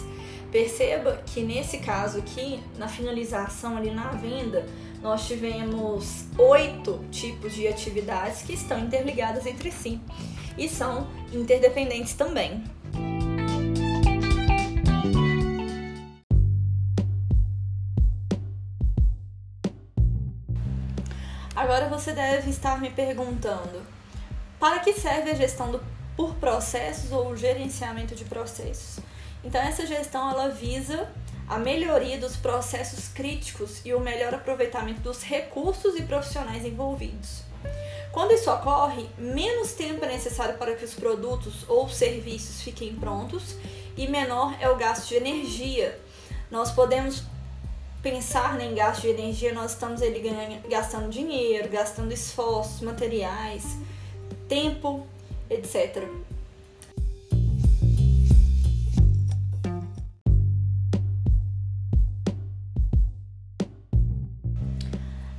Perceba 0.53 1.19
que 1.25 1.41
nesse 1.41 1.79
caso 1.79 2.19
aqui, 2.19 2.63
na 2.77 2.88
finalização 2.88 3.75
ali 3.75 3.89
na 3.89 4.12
venda, 4.12 4.63
nós 5.01 5.25
tivemos 5.25 6.25
oito 6.38 7.03
tipos 7.10 7.55
de 7.55 7.67
atividades 7.67 8.43
que 8.43 8.53
estão 8.53 8.77
interligadas 8.77 9.48
entre 9.48 9.72
si 9.72 10.00
e 10.55 10.69
são 10.69 11.07
interdependentes 11.33 12.13
também. 12.13 12.63
Agora 21.55 21.89
você 21.89 22.13
deve 22.13 22.51
estar 22.51 22.79
me 22.79 22.91
perguntando: 22.91 23.81
para 24.60 24.77
que 24.81 24.93
serve 24.93 25.31
a 25.31 25.33
gestão 25.33 25.72
do, 25.72 25.81
por 26.15 26.36
processos 26.36 27.12
ou 27.12 27.31
o 27.31 27.36
gerenciamento 27.36 28.13
de 28.13 28.25
processos? 28.25 29.00
Então 29.43 29.62
essa 29.62 29.85
gestão 29.85 30.29
ela 30.29 30.50
visa 30.50 31.07
a 31.47 31.57
melhoria 31.57 32.17
dos 32.17 32.35
processos 32.35 33.07
críticos 33.09 33.81
e 33.85 33.93
o 33.93 34.00
melhor 34.00 34.33
aproveitamento 34.33 35.01
dos 35.01 35.21
recursos 35.21 35.95
e 35.95 36.03
profissionais 36.03 36.65
envolvidos. 36.65 37.43
Quando 38.12 38.31
isso 38.31 38.50
ocorre, 38.51 39.07
menos 39.17 39.73
tempo 39.73 40.05
é 40.05 40.07
necessário 40.07 40.57
para 40.57 40.75
que 40.75 40.85
os 40.85 40.93
produtos 40.93 41.67
ou 41.67 41.89
serviços 41.89 42.62
fiquem 42.62 42.95
prontos 42.95 43.55
e 43.97 44.07
menor 44.07 44.55
é 44.59 44.69
o 44.69 44.75
gasto 44.75 45.07
de 45.07 45.15
energia. 45.15 46.00
Nós 46.50 46.71
podemos 46.71 47.23
pensar 48.01 48.59
em 48.62 48.75
gasto 48.75 49.01
de 49.01 49.09
energia, 49.09 49.53
nós 49.53 49.71
estamos 49.71 50.01
ali 50.01 50.21
gastando 50.69 51.09
dinheiro, 51.09 51.69
gastando 51.69 52.13
esforços, 52.13 52.81
materiais, 52.81 53.63
tempo, 54.47 55.07
etc. 55.50 56.07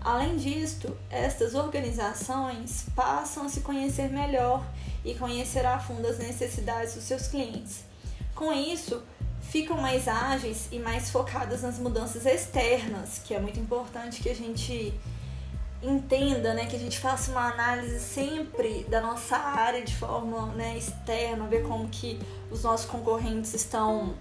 Além 0.05 0.37
disto, 0.37 0.95
estas 1.09 1.55
organizações 1.55 2.85
passam 2.95 3.47
a 3.47 3.49
se 3.49 3.63
conhecer 3.63 4.11
melhor 4.11 4.63
e 5.03 5.15
conhecer 5.15 5.65
a 5.65 5.79
fundo 5.79 6.07
as 6.07 6.19
necessidades 6.19 6.95
dos 6.95 7.05
seus 7.05 7.27
clientes. 7.27 7.85
Com 8.35 8.53
isso, 8.53 9.03
ficam 9.41 9.79
mais 9.79 10.07
ágeis 10.07 10.69
e 10.71 10.79
mais 10.79 11.11
focadas 11.11 11.63
nas 11.63 11.79
mudanças 11.79 12.27
externas, 12.27 13.19
que 13.25 13.33
é 13.33 13.41
muito 13.41 13.59
importante 13.59 14.21
que 14.21 14.29
a 14.29 14.35
gente 14.35 14.93
entenda, 15.83 16.53
né, 16.53 16.67
que 16.67 16.77
a 16.77 16.79
gente 16.79 16.99
faça 16.99 17.31
uma 17.31 17.51
análise 17.53 17.99
sempre 17.99 18.85
da 18.91 19.01
nossa 19.01 19.37
área 19.37 19.83
de 19.83 19.95
forma 19.97 20.49
né, 20.49 20.77
externa, 20.77 21.47
ver 21.47 21.63
como 21.63 21.89
que 21.89 22.21
os 22.51 22.63
nossos 22.63 22.85
concorrentes 22.85 23.55
estão 23.55 24.15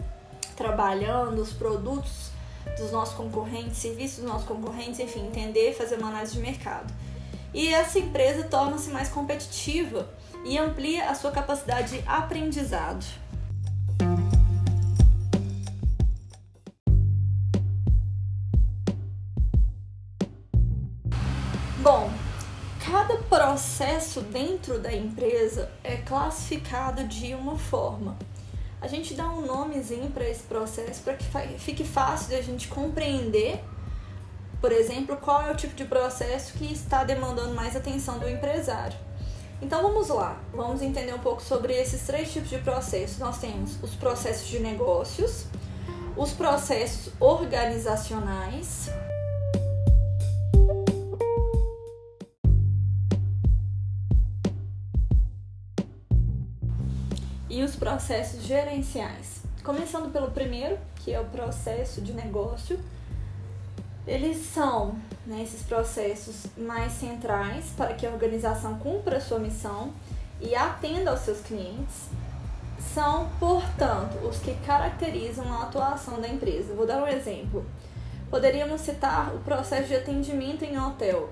trabalhando, 0.56 1.42
os 1.42 1.52
produtos 1.52 2.33
dos 2.78 2.92
nossos 2.92 3.16
concorrentes, 3.16 3.78
serviços 3.78 4.20
dos 4.20 4.26
nossos 4.26 4.48
concorrentes, 4.48 5.00
enfim, 5.00 5.28
entender 5.28 5.74
fazer 5.74 5.96
uma 5.98 6.10
análise 6.10 6.34
de 6.34 6.40
mercado. 6.40 6.94
E 7.54 7.74
essa 7.74 8.00
empresa 8.00 8.44
torna-se 8.44 8.90
mais 8.90 9.10
competitiva 9.10 10.10
e 10.44 10.58
amplia 10.58 11.10
a 11.10 11.16
sua 11.16 11.32
capacidade 11.32 12.00
de 12.00 12.08
aprendizado. 12.08 13.06
Bom, 21.80 22.10
cada 22.84 23.18
processo 23.18 24.22
dentro 24.22 24.80
da 24.80 24.94
empresa 24.94 25.70
é 25.84 25.98
classificado 25.98 27.04
de 27.04 27.36
uma 27.36 27.58
forma 27.58 28.18
a 28.84 28.88
gente 28.88 29.14
dá 29.14 29.30
um 29.30 29.46
nomezinho 29.46 30.12
para 30.12 30.28
esse 30.28 30.44
processo 30.44 31.02
para 31.04 31.14
que 31.14 31.24
fique 31.58 31.86
fácil 31.86 32.28
de 32.28 32.36
a 32.36 32.42
gente 32.42 32.68
compreender, 32.68 33.64
por 34.60 34.74
exemplo, 34.74 35.16
qual 35.16 35.42
é 35.42 35.52
o 35.52 35.56
tipo 35.56 35.74
de 35.74 35.86
processo 35.86 36.52
que 36.58 36.66
está 36.66 37.06
demandando 37.06 37.56
mais 37.56 37.78
atenção 37.78 38.20
do 38.20 38.30
empresário. 38.30 38.98
Então 39.62 39.82
vamos 39.82 40.10
lá, 40.10 40.38
vamos 40.54 40.82
entender 40.82 41.14
um 41.14 41.20
pouco 41.20 41.42
sobre 41.42 41.74
esses 41.74 42.02
três 42.06 42.34
tipos 42.34 42.50
de 42.50 42.58
processos. 42.58 43.20
Nós 43.20 43.38
temos 43.38 43.82
os 43.82 43.96
processos 43.96 44.50
de 44.50 44.60
negócios, 44.60 45.46
os 46.18 46.34
processos 46.34 47.14
organizacionais, 47.22 48.90
processos 57.84 58.44
gerenciais. 58.44 59.42
Começando 59.62 60.10
pelo 60.10 60.32
primeiro, 60.32 60.78
que 60.96 61.12
é 61.12 61.20
o 61.20 61.26
processo 61.26 62.00
de 62.00 62.14
negócio, 62.14 62.80
eles 64.08 64.38
são 64.38 64.96
né, 65.26 65.44
esses 65.44 65.64
processos 65.64 66.46
mais 66.58 66.94
centrais 66.94 67.74
para 67.76 67.94
que 67.94 68.08
a 68.08 68.10
organização 68.10 68.80
cumpra 68.80 69.18
a 69.18 69.22
sua 69.22 69.38
missão 69.38 69.92
e 70.40 70.56
atenda 70.56 71.12
aos 71.12 71.20
seus 71.20 71.42
clientes. 71.42 72.08
são, 72.94 73.30
portanto, 73.38 74.16
os 74.26 74.38
que 74.38 74.54
caracterizam 74.66 75.52
a 75.52 75.64
atuação 75.64 76.22
da 76.22 76.28
empresa. 76.30 76.74
Vou 76.74 76.88
dar 76.88 77.04
um 77.04 77.08
exemplo. 77.08 77.66
Poderíamos 78.30 78.80
citar 78.80 79.36
o 79.36 79.40
processo 79.40 79.90
de 79.90 79.96
atendimento 79.96 80.64
em 80.64 80.80
hotel. 80.80 81.32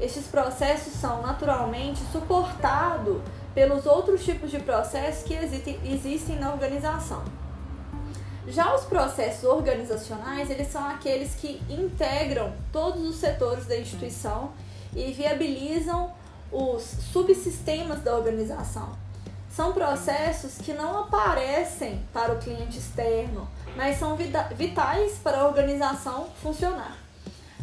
Estes 0.00 0.28
processos 0.28 0.92
são 0.92 1.22
naturalmente 1.22 2.00
suportados 2.12 3.20
pelos 3.58 3.86
outros 3.86 4.24
tipos 4.24 4.52
de 4.52 4.60
processos 4.60 5.24
que 5.24 5.34
existem 5.34 6.36
na 6.36 6.52
organização. 6.52 7.24
Já 8.46 8.72
os 8.72 8.84
processos 8.84 9.42
organizacionais, 9.42 10.48
eles 10.48 10.68
são 10.68 10.88
aqueles 10.88 11.34
que 11.34 11.60
integram 11.68 12.52
todos 12.70 13.02
os 13.02 13.16
setores 13.16 13.66
da 13.66 13.76
instituição 13.76 14.52
e 14.94 15.10
viabilizam 15.10 16.12
os 16.52 16.84
subsistemas 17.12 18.00
da 18.00 18.14
organização. 18.14 18.96
São 19.50 19.72
processos 19.72 20.58
que 20.58 20.72
não 20.72 21.00
aparecem 21.00 22.00
para 22.12 22.34
o 22.34 22.38
cliente 22.38 22.78
externo, 22.78 23.48
mas 23.74 23.98
são 23.98 24.16
vitais 24.54 25.18
para 25.18 25.40
a 25.40 25.48
organização 25.48 26.28
funcionar. 26.40 26.96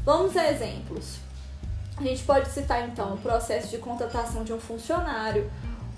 Vamos 0.04 0.36
a 0.36 0.52
exemplos. 0.52 1.24
A 1.98 2.04
gente 2.04 2.24
pode 2.24 2.50
citar 2.50 2.86
então 2.86 3.14
o 3.14 3.18
processo 3.18 3.70
de 3.70 3.78
contratação 3.78 4.44
de 4.44 4.52
um 4.52 4.60
funcionário, 4.60 5.50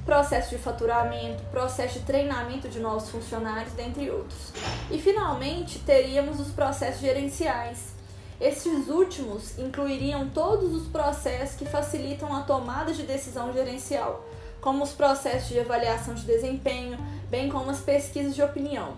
processo 0.08 0.52
de 0.52 0.58
faturamento, 0.58 1.44
processo 1.52 2.00
de 2.00 2.06
treinamento 2.06 2.70
de 2.70 2.80
novos 2.80 3.10
funcionários, 3.10 3.74
dentre 3.74 4.10
outros. 4.10 4.54
E 4.90 4.98
finalmente 4.98 5.80
teríamos 5.80 6.40
os 6.40 6.48
processos 6.48 7.02
gerenciais. 7.02 7.94
Esses 8.40 8.88
últimos 8.88 9.60
incluiriam 9.60 10.30
todos 10.30 10.74
os 10.74 10.88
processos 10.88 11.58
que 11.58 11.66
facilitam 11.66 12.34
a 12.34 12.44
tomada 12.44 12.94
de 12.94 13.04
decisão 13.04 13.52
gerencial, 13.52 14.26
como 14.62 14.86
os 14.86 14.94
processos 14.94 15.50
de 15.50 15.60
avaliação 15.60 16.14
de 16.14 16.24
desempenho, 16.24 16.98
bem 17.30 17.50
como 17.50 17.70
as 17.70 17.82
pesquisas 17.82 18.34
de 18.34 18.42
opinião. 18.42 18.96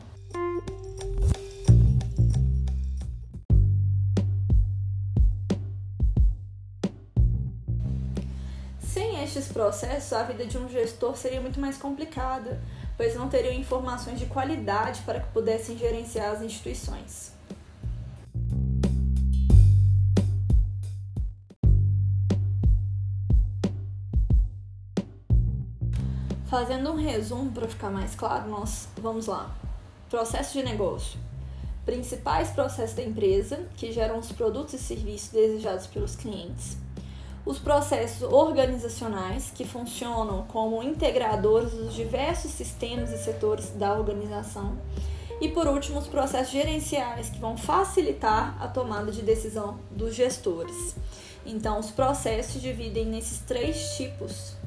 Estes 9.30 9.48
processos, 9.48 10.12
a 10.12 10.24
vida 10.24 10.44
de 10.44 10.58
um 10.58 10.68
gestor 10.68 11.16
seria 11.16 11.40
muito 11.40 11.60
mais 11.60 11.78
complicada, 11.78 12.60
pois 12.98 13.16
não 13.16 13.30
teriam 13.30 13.54
informações 13.54 14.20
de 14.20 14.26
qualidade 14.26 15.02
para 15.02 15.20
que 15.20 15.32
pudessem 15.32 15.78
gerenciar 15.78 16.32
as 16.32 16.42
instituições. 16.42 17.32
Fazendo 26.48 26.92
um 26.92 26.96
resumo 26.96 27.52
para 27.52 27.68
ficar 27.68 27.92
mais 27.92 28.16
claro, 28.16 28.50
nós 28.50 28.88
vamos 28.98 29.28
lá. 29.28 29.56
Processo 30.10 30.54
de 30.54 30.64
negócio. 30.64 31.20
Principais 31.86 32.50
processos 32.50 32.96
da 32.96 33.04
empresa 33.04 33.68
que 33.78 33.92
geram 33.92 34.18
os 34.18 34.32
produtos 34.32 34.74
e 34.74 34.80
serviços 34.80 35.30
desejados 35.30 35.86
pelos 35.86 36.16
clientes 36.16 36.78
os 37.50 37.58
processos 37.58 38.22
organizacionais, 38.32 39.50
que 39.50 39.66
funcionam 39.66 40.44
como 40.50 40.84
integradores 40.84 41.72
dos 41.72 41.96
diversos 41.96 42.52
sistemas 42.52 43.12
e 43.12 43.18
setores 43.18 43.72
da 43.72 43.92
organização, 43.96 44.78
e 45.42 45.48
por 45.50 45.66
último, 45.66 45.98
os 45.98 46.06
processos 46.06 46.54
gerenciais, 46.54 47.28
que 47.32 47.40
vão 47.40 47.58
facilitar 47.58 48.56
a 48.62 48.68
tomada 48.68 49.12
de 49.12 49.24
decisão 49.24 49.80
dos 49.90 50.14
gestores. 50.14 50.96
Então, 51.44 51.80
os 51.80 51.90
processos 51.90 52.54
se 52.54 52.60
dividem 52.60 53.08
nesses 53.08 53.40
três 53.40 53.98
tipos 53.98 54.59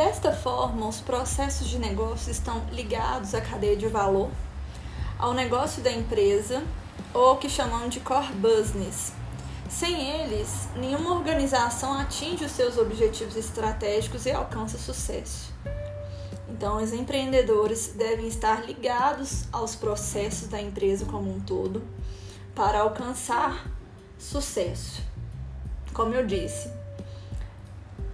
Desta 0.00 0.32
forma, 0.32 0.88
os 0.88 0.98
processos 0.98 1.68
de 1.68 1.78
negócio 1.78 2.32
estão 2.32 2.64
ligados 2.72 3.34
à 3.34 3.40
cadeia 3.42 3.76
de 3.76 3.86
valor, 3.86 4.30
ao 5.18 5.34
negócio 5.34 5.82
da 5.82 5.92
empresa 5.92 6.62
ou 7.12 7.34
o 7.34 7.36
que 7.36 7.50
chamamos 7.50 7.92
de 7.92 8.00
core 8.00 8.32
business. 8.32 9.12
Sem 9.68 10.22
eles, 10.22 10.70
nenhuma 10.74 11.12
organização 11.12 11.92
atinge 11.92 12.46
os 12.46 12.52
seus 12.52 12.78
objetivos 12.78 13.36
estratégicos 13.36 14.24
e 14.24 14.30
alcança 14.30 14.78
sucesso. 14.78 15.52
Então, 16.48 16.82
os 16.82 16.94
empreendedores 16.94 17.88
devem 17.88 18.26
estar 18.26 18.64
ligados 18.64 19.44
aos 19.52 19.76
processos 19.76 20.48
da 20.48 20.62
empresa 20.62 21.04
como 21.04 21.30
um 21.30 21.40
todo 21.40 21.82
para 22.54 22.80
alcançar 22.80 23.70
sucesso. 24.18 25.02
Como 25.92 26.14
eu 26.14 26.26
disse, 26.26 26.72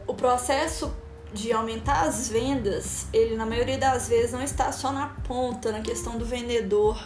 o 0.05 0.15
processo 0.15 0.93
de 1.33 1.53
aumentar 1.53 2.03
as 2.07 2.29
vendas, 2.29 3.07
ele 3.13 3.37
na 3.37 3.45
maioria 3.45 3.79
das 3.79 4.09
vezes 4.09 4.33
não 4.33 4.43
está 4.43 4.73
só 4.73 4.93
na 4.93 5.09
ponta, 5.27 5.73
na 5.73 5.81
questão 5.81 6.17
do 6.17 6.25
vendedor, 6.25 6.99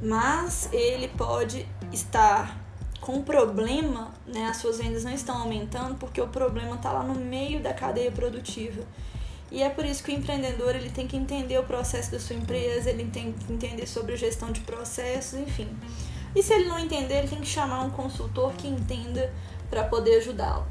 mas 0.00 0.68
ele 0.72 1.08
pode 1.08 1.66
estar 1.92 2.64
com 3.00 3.16
um 3.16 3.22
problema, 3.22 4.12
né? 4.26 4.46
As 4.46 4.58
suas 4.58 4.78
vendas 4.78 5.04
não 5.04 5.12
estão 5.12 5.38
aumentando 5.38 5.94
porque 5.94 6.20
o 6.20 6.28
problema 6.28 6.76
está 6.76 6.92
lá 6.92 7.02
no 7.02 7.14
meio 7.14 7.60
da 7.60 7.72
cadeia 7.72 8.10
produtiva. 8.10 8.82
E 9.50 9.62
é 9.62 9.70
por 9.70 9.84
isso 9.84 10.02
que 10.02 10.10
o 10.10 10.14
empreendedor 10.14 10.74
ele 10.74 10.90
tem 10.90 11.06
que 11.06 11.16
entender 11.16 11.56
o 11.58 11.62
processo 11.62 12.10
da 12.10 12.18
sua 12.18 12.34
empresa, 12.34 12.90
ele 12.90 13.04
tem 13.04 13.32
que 13.32 13.52
entender 13.52 13.86
sobre 13.86 14.16
gestão 14.16 14.50
de 14.50 14.60
processos, 14.60 15.38
enfim. 15.38 15.68
E 16.34 16.42
se 16.42 16.52
ele 16.52 16.68
não 16.68 16.78
entender, 16.78 17.18
ele 17.18 17.28
tem 17.28 17.40
que 17.40 17.46
chamar 17.46 17.82
um 17.82 17.90
consultor 17.90 18.52
que 18.54 18.66
entenda 18.66 19.32
para 19.70 19.84
poder 19.84 20.18
ajudá-lo. 20.18 20.66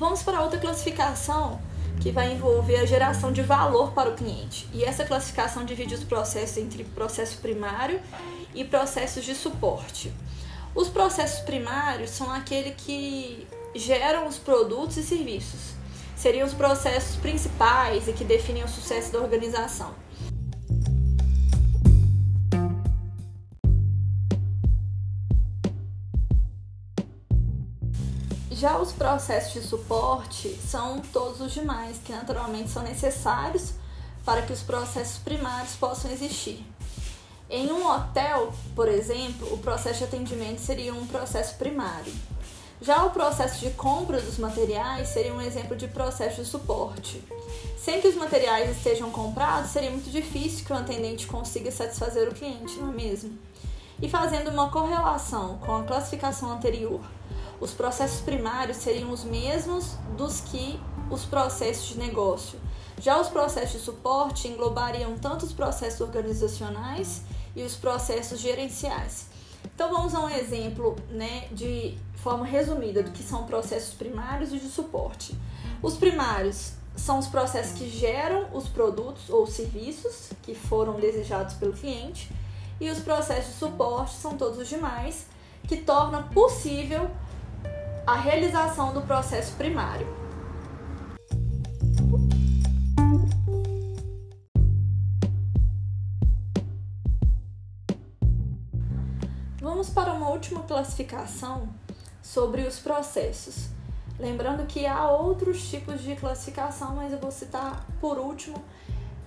Vamos 0.00 0.22
para 0.22 0.40
outra 0.40 0.58
classificação 0.58 1.60
que 2.00 2.10
vai 2.10 2.32
envolver 2.32 2.76
a 2.76 2.86
geração 2.86 3.30
de 3.30 3.42
valor 3.42 3.92
para 3.92 4.08
o 4.08 4.14
cliente. 4.14 4.66
E 4.72 4.82
essa 4.82 5.04
classificação 5.04 5.62
divide 5.62 5.94
os 5.94 6.02
processos 6.02 6.56
entre 6.56 6.84
processo 6.84 7.36
primário 7.36 8.00
e 8.54 8.64
processos 8.64 9.22
de 9.26 9.34
suporte. 9.34 10.10
Os 10.74 10.88
processos 10.88 11.40
primários 11.40 12.08
são 12.08 12.32
aqueles 12.32 12.76
que 12.78 13.46
geram 13.74 14.26
os 14.26 14.38
produtos 14.38 14.96
e 14.96 15.02
serviços. 15.02 15.74
Seriam 16.16 16.46
os 16.46 16.54
processos 16.54 17.16
principais 17.16 18.08
e 18.08 18.14
que 18.14 18.24
definem 18.24 18.64
o 18.64 18.68
sucesso 18.68 19.12
da 19.12 19.18
organização. 19.18 19.94
Já 28.60 28.76
os 28.76 28.92
processos 28.92 29.54
de 29.54 29.62
suporte 29.66 30.54
são 30.56 31.00
todos 31.14 31.40
os 31.40 31.50
demais, 31.50 31.96
que 32.04 32.12
naturalmente 32.12 32.68
são 32.68 32.82
necessários 32.82 33.72
para 34.22 34.42
que 34.42 34.52
os 34.52 34.60
processos 34.60 35.16
primários 35.16 35.76
possam 35.76 36.10
existir. 36.10 36.62
Em 37.48 37.72
um 37.72 37.90
hotel, 37.90 38.52
por 38.76 38.86
exemplo, 38.86 39.50
o 39.50 39.56
processo 39.56 40.00
de 40.00 40.04
atendimento 40.04 40.58
seria 40.58 40.92
um 40.92 41.06
processo 41.06 41.54
primário. 41.54 42.12
Já 42.82 43.02
o 43.06 43.12
processo 43.12 43.60
de 43.60 43.70
compra 43.70 44.20
dos 44.20 44.36
materiais 44.36 45.08
seria 45.08 45.32
um 45.32 45.40
exemplo 45.40 45.74
de 45.74 45.88
processo 45.88 46.42
de 46.42 46.46
suporte. 46.46 47.24
Sem 47.78 48.02
que 48.02 48.08
os 48.08 48.14
materiais 48.14 48.76
estejam 48.76 49.10
comprados, 49.10 49.70
seria 49.70 49.90
muito 49.90 50.10
difícil 50.10 50.66
que 50.66 50.72
o 50.74 50.76
atendente 50.76 51.26
consiga 51.26 51.72
satisfazer 51.72 52.28
o 52.28 52.34
cliente, 52.34 52.76
não 52.76 52.90
é 52.90 52.92
mesmo? 52.92 53.38
E 54.02 54.06
fazendo 54.06 54.50
uma 54.50 54.70
correlação 54.70 55.56
com 55.64 55.76
a 55.76 55.82
classificação 55.84 56.52
anterior 56.52 57.00
os 57.60 57.72
processos 57.72 58.20
primários 58.20 58.78
seriam 58.78 59.10
os 59.10 59.22
mesmos 59.22 59.94
dos 60.16 60.40
que 60.40 60.80
os 61.10 61.24
processos 61.24 61.88
de 61.88 61.98
negócio. 61.98 62.58
Já 62.98 63.20
os 63.20 63.28
processos 63.28 63.72
de 63.72 63.84
suporte 63.84 64.48
englobariam 64.48 65.16
tanto 65.18 65.44
os 65.44 65.52
processos 65.52 66.00
organizacionais 66.00 67.22
e 67.54 67.62
os 67.62 67.74
processos 67.74 68.40
gerenciais. 68.40 69.26
Então 69.74 69.90
vamos 69.90 70.14
a 70.14 70.20
um 70.20 70.28
exemplo, 70.28 70.96
né, 71.10 71.48
de 71.52 71.98
forma 72.16 72.44
resumida 72.44 73.02
do 73.02 73.10
que 73.10 73.22
são 73.22 73.44
processos 73.44 73.94
primários 73.94 74.52
e 74.52 74.58
de 74.58 74.68
suporte. 74.68 75.36
Os 75.82 75.96
primários 75.96 76.72
são 76.96 77.18
os 77.18 77.26
processos 77.26 77.78
que 77.78 77.88
geram 77.88 78.48
os 78.52 78.68
produtos 78.68 79.30
ou 79.30 79.46
serviços 79.46 80.30
que 80.42 80.54
foram 80.54 80.94
desejados 80.94 81.54
pelo 81.54 81.72
cliente, 81.72 82.30
e 82.80 82.90
os 82.90 83.00
processos 83.00 83.54
de 83.54 83.58
suporte 83.58 84.14
são 84.14 84.36
todos 84.36 84.58
os 84.58 84.68
demais 84.68 85.26
que 85.66 85.76
tornam 85.76 86.22
possível 86.28 87.10
a 88.10 88.16
realização 88.16 88.92
do 88.92 89.02
processo 89.02 89.54
primário. 89.54 90.04
Vamos 99.60 99.90
para 99.90 100.12
uma 100.12 100.28
última 100.28 100.64
classificação 100.64 101.68
sobre 102.20 102.62
os 102.62 102.80
processos. 102.80 103.68
Lembrando 104.18 104.66
que 104.66 104.88
há 104.88 105.08
outros 105.08 105.70
tipos 105.70 106.02
de 106.02 106.16
classificação, 106.16 106.96
mas 106.96 107.12
eu 107.12 107.20
vou 107.20 107.30
citar 107.30 107.86
por 108.00 108.18
último 108.18 108.60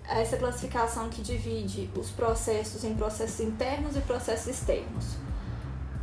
essa 0.09 0.35
classificação 0.35 1.07
que 1.07 1.21
divide 1.21 1.89
os 1.97 2.11
processos 2.11 2.83
em 2.83 2.93
processos 2.95 3.39
internos 3.39 3.95
e 3.95 4.01
processos 4.01 4.47
externos. 4.47 5.15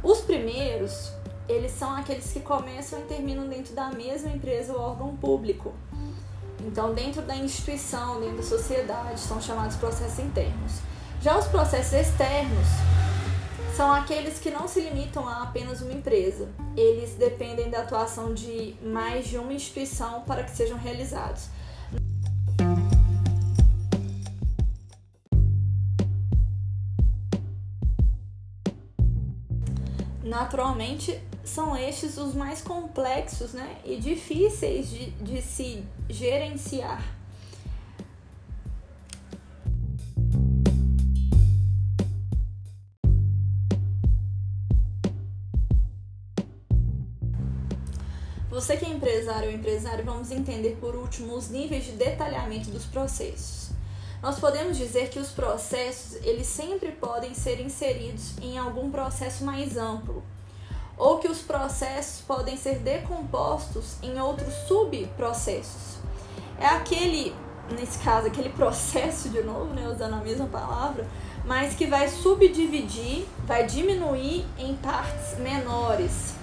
Os 0.02 0.22
primeiros, 0.22 1.12
eles 1.50 1.72
são 1.72 1.94
aqueles 1.96 2.32
que 2.32 2.40
começam 2.40 3.00
e 3.00 3.02
terminam 3.02 3.48
dentro 3.48 3.74
da 3.74 3.90
mesma 3.90 4.30
empresa 4.30 4.72
ou 4.72 4.80
órgão 4.80 5.16
público. 5.16 5.74
Então, 6.60 6.94
dentro 6.94 7.22
da 7.22 7.34
instituição, 7.36 8.20
dentro 8.20 8.36
da 8.36 8.42
sociedade, 8.42 9.18
são 9.18 9.40
chamados 9.40 9.76
processos 9.76 10.18
internos. 10.18 10.80
Já 11.20 11.36
os 11.36 11.46
processos 11.46 11.92
externos 11.92 12.66
são 13.76 13.92
aqueles 13.92 14.38
que 14.38 14.50
não 14.50 14.68
se 14.68 14.80
limitam 14.80 15.26
a 15.26 15.42
apenas 15.42 15.80
uma 15.80 15.92
empresa. 15.92 16.48
Eles 16.76 17.14
dependem 17.14 17.70
da 17.70 17.80
atuação 17.80 18.32
de 18.32 18.76
mais 18.82 19.26
de 19.26 19.38
uma 19.38 19.52
instituição 19.52 20.22
para 20.22 20.44
que 20.44 20.50
sejam 20.50 20.78
realizados. 20.78 21.48
Naturalmente, 30.30 31.20
são 31.44 31.76
estes 31.76 32.16
os 32.16 32.36
mais 32.36 32.62
complexos 32.62 33.52
né, 33.52 33.78
e 33.84 33.96
difíceis 33.96 34.88
de, 34.88 35.10
de 35.10 35.42
se 35.42 35.84
gerenciar. 36.08 37.02
Você 48.48 48.76
que 48.76 48.84
é 48.84 48.88
empresário 48.88 49.48
ou 49.48 49.54
empresário, 49.56 50.04
vamos 50.04 50.30
entender 50.30 50.76
por 50.80 50.94
último 50.94 51.34
os 51.34 51.48
níveis 51.48 51.86
de 51.86 51.92
detalhamento 51.92 52.70
dos 52.70 52.86
processos. 52.86 53.69
Nós 54.22 54.38
podemos 54.38 54.76
dizer 54.76 55.08
que 55.08 55.18
os 55.18 55.30
processos, 55.30 56.16
eles 56.24 56.46
sempre 56.46 56.92
podem 56.92 57.34
ser 57.34 57.58
inseridos 57.58 58.36
em 58.42 58.58
algum 58.58 58.90
processo 58.90 59.44
mais 59.44 59.78
amplo, 59.78 60.22
ou 60.98 61.18
que 61.18 61.28
os 61.28 61.38
processos 61.38 62.20
podem 62.20 62.54
ser 62.54 62.80
decompostos 62.80 63.96
em 64.02 64.20
outros 64.20 64.52
subprocessos. 64.68 65.98
É 66.58 66.66
aquele, 66.66 67.34
nesse 67.70 67.98
caso, 68.00 68.26
aquele 68.26 68.50
processo 68.52 69.30
de 69.30 69.42
novo, 69.42 69.72
né, 69.72 69.88
usando 69.88 70.12
a 70.12 70.18
mesma 70.18 70.46
palavra, 70.46 71.08
mas 71.46 71.74
que 71.74 71.86
vai 71.86 72.06
subdividir, 72.06 73.24
vai 73.46 73.64
diminuir 73.64 74.44
em 74.58 74.76
partes 74.76 75.38
menores. 75.38 76.39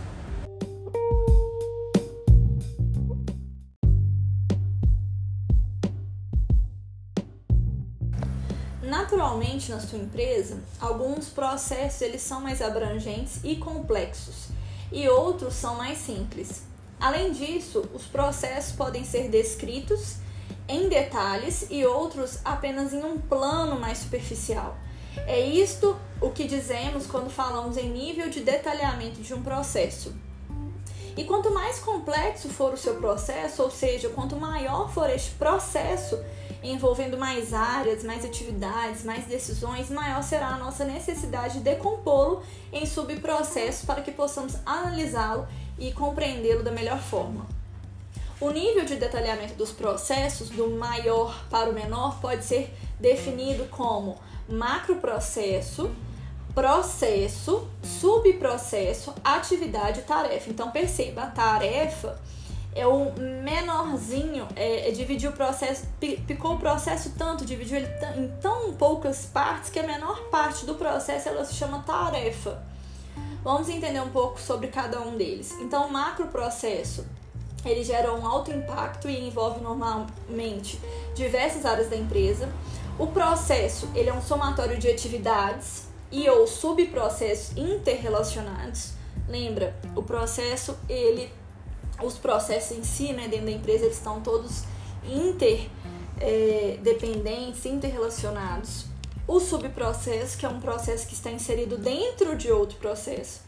Naturalmente, 9.37 9.71
na 9.71 9.79
sua 9.79 9.99
empresa, 9.99 10.59
alguns 10.79 11.29
processos 11.29 12.01
eles 12.01 12.23
são 12.23 12.41
mais 12.41 12.59
abrangentes 12.59 13.39
e 13.43 13.55
complexos, 13.55 14.47
e 14.91 15.07
outros 15.07 15.53
são 15.53 15.75
mais 15.75 15.99
simples. 15.99 16.63
Além 16.99 17.31
disso, 17.31 17.87
os 17.93 18.05
processos 18.05 18.75
podem 18.75 19.03
ser 19.03 19.29
descritos 19.29 20.15
em 20.67 20.89
detalhes 20.89 21.67
e 21.69 21.85
outros 21.85 22.39
apenas 22.43 22.93
em 22.93 23.03
um 23.03 23.19
plano 23.19 23.79
mais 23.79 23.99
superficial. 23.99 24.75
É 25.27 25.39
isto 25.39 25.95
o 26.19 26.31
que 26.31 26.47
dizemos 26.47 27.05
quando 27.05 27.29
falamos 27.29 27.77
em 27.77 27.91
nível 27.91 28.31
de 28.31 28.39
detalhamento 28.39 29.21
de 29.21 29.35
um 29.35 29.43
processo. 29.43 30.15
E 31.15 31.23
quanto 31.25 31.53
mais 31.53 31.77
complexo 31.77 32.49
for 32.49 32.73
o 32.73 32.77
seu 32.77 32.95
processo, 32.95 33.61
ou 33.61 33.69
seja, 33.69 34.09
quanto 34.09 34.35
maior 34.35 34.91
for 34.91 35.07
este 35.11 35.31
processo, 35.31 36.17
envolvendo 36.63 37.17
mais 37.17 37.53
áreas, 37.53 38.03
mais 38.03 38.25
atividades, 38.25 39.03
mais 39.03 39.25
decisões, 39.25 39.89
maior 39.89 40.23
será 40.23 40.47
a 40.47 40.57
nossa 40.57 40.83
necessidade 40.85 41.55
de 41.55 41.59
decompô-lo 41.61 42.43
em 42.71 42.85
subprocessos 42.85 43.85
para 43.85 44.01
que 44.01 44.11
possamos 44.11 44.55
analisá-lo 44.65 45.47
e 45.77 45.91
compreendê-lo 45.91 46.63
da 46.63 46.71
melhor 46.71 46.99
forma. 46.99 47.45
O 48.39 48.51
nível 48.51 48.85
de 48.85 48.95
detalhamento 48.95 49.55
dos 49.55 49.71
processos, 49.71 50.49
do 50.49 50.69
maior 50.69 51.45
para 51.49 51.69
o 51.69 51.73
menor, 51.73 52.19
pode 52.19 52.45
ser 52.45 52.71
definido 52.99 53.65
como 53.65 54.17
macroprocesso, 54.47 55.89
processo, 56.53 57.67
subprocesso, 57.83 59.13
atividade 59.23 59.99
e 59.99 60.03
tarefa. 60.03 60.49
Então 60.49 60.71
perceba, 60.71 61.23
a 61.23 61.27
tarefa 61.27 62.19
é 62.77 62.85
o 62.85 63.11
menorzinho, 63.43 64.47
é, 64.55 64.89
é 64.89 64.91
dividir 64.91 65.29
o 65.29 65.33
processo, 65.33 65.85
picou 65.99 66.53
o 66.53 66.59
processo 66.59 67.13
tanto, 67.17 67.43
dividiu 67.43 67.77
ele 67.77 67.87
em 68.15 68.27
tão 68.39 68.73
poucas 68.73 69.25
partes 69.25 69.69
que 69.69 69.79
a 69.79 69.83
menor 69.83 70.29
parte 70.29 70.65
do 70.65 70.75
processo 70.75 71.29
ela 71.29 71.43
se 71.43 71.55
chama 71.55 71.83
tarefa. 71.83 72.63
Vamos 73.43 73.67
entender 73.69 74.01
um 74.01 74.09
pouco 74.09 74.39
sobre 74.39 74.67
cada 74.67 75.01
um 75.01 75.17
deles. 75.17 75.51
Então, 75.61 75.87
o 75.87 75.91
macro 75.91 76.27
processo 76.27 77.05
ele 77.65 77.83
gera 77.83 78.13
um 78.13 78.25
alto 78.25 78.51
impacto 78.51 79.09
e 79.09 79.27
envolve 79.27 79.61
normalmente 79.61 80.79
diversas 81.15 81.65
áreas 81.65 81.89
da 81.89 81.95
empresa. 81.95 82.49
O 82.99 83.07
processo 83.07 83.89
ele 83.95 84.09
é 84.09 84.13
um 84.13 84.21
somatório 84.21 84.77
de 84.77 84.87
atividades 84.87 85.87
e 86.11 86.29
ou 86.29 86.45
subprocessos 86.45 87.55
interrelacionados. 87.57 88.93
Lembra, 89.27 89.75
o 89.95 90.03
processo 90.03 90.77
ele 90.87 91.31
os 92.01 92.15
processos 92.15 92.77
em 92.77 92.83
si, 92.83 93.13
né, 93.13 93.27
dentro 93.27 93.45
da 93.45 93.51
empresa, 93.51 93.85
eles 93.85 93.97
estão 93.97 94.21
todos 94.21 94.63
interdependentes, 95.03 97.65
é, 97.65 97.69
interrelacionados. 97.69 98.85
O 99.27 99.39
subprocesso, 99.39 100.37
que 100.37 100.45
é 100.45 100.49
um 100.49 100.59
processo 100.59 101.07
que 101.07 101.13
está 101.13 101.31
inserido 101.31 101.77
dentro 101.77 102.35
de 102.35 102.51
outro 102.51 102.77
processo. 102.77 103.41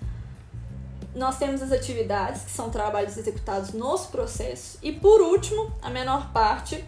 Nós 1.16 1.38
temos 1.38 1.62
as 1.62 1.72
atividades, 1.72 2.44
que 2.44 2.52
são 2.52 2.70
trabalhos 2.70 3.18
executados 3.18 3.72
nos 3.72 4.06
processos. 4.06 4.78
E 4.82 4.92
por 4.92 5.22
último, 5.22 5.72
a 5.82 5.90
menor 5.90 6.32
parte 6.32 6.84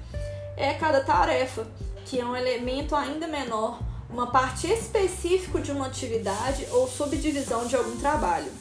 é 0.57 0.73
cada 0.73 1.01
tarefa, 1.01 1.65
que 2.05 2.19
é 2.19 2.25
um 2.25 2.35
elemento 2.35 2.95
ainda 2.95 3.27
menor, 3.27 3.79
uma 4.09 4.27
parte 4.27 4.67
específica 4.67 5.61
de 5.61 5.71
uma 5.71 5.87
atividade 5.87 6.67
ou 6.71 6.87
subdivisão 6.87 7.65
de 7.65 7.75
algum 7.75 7.97
trabalho. 7.97 8.51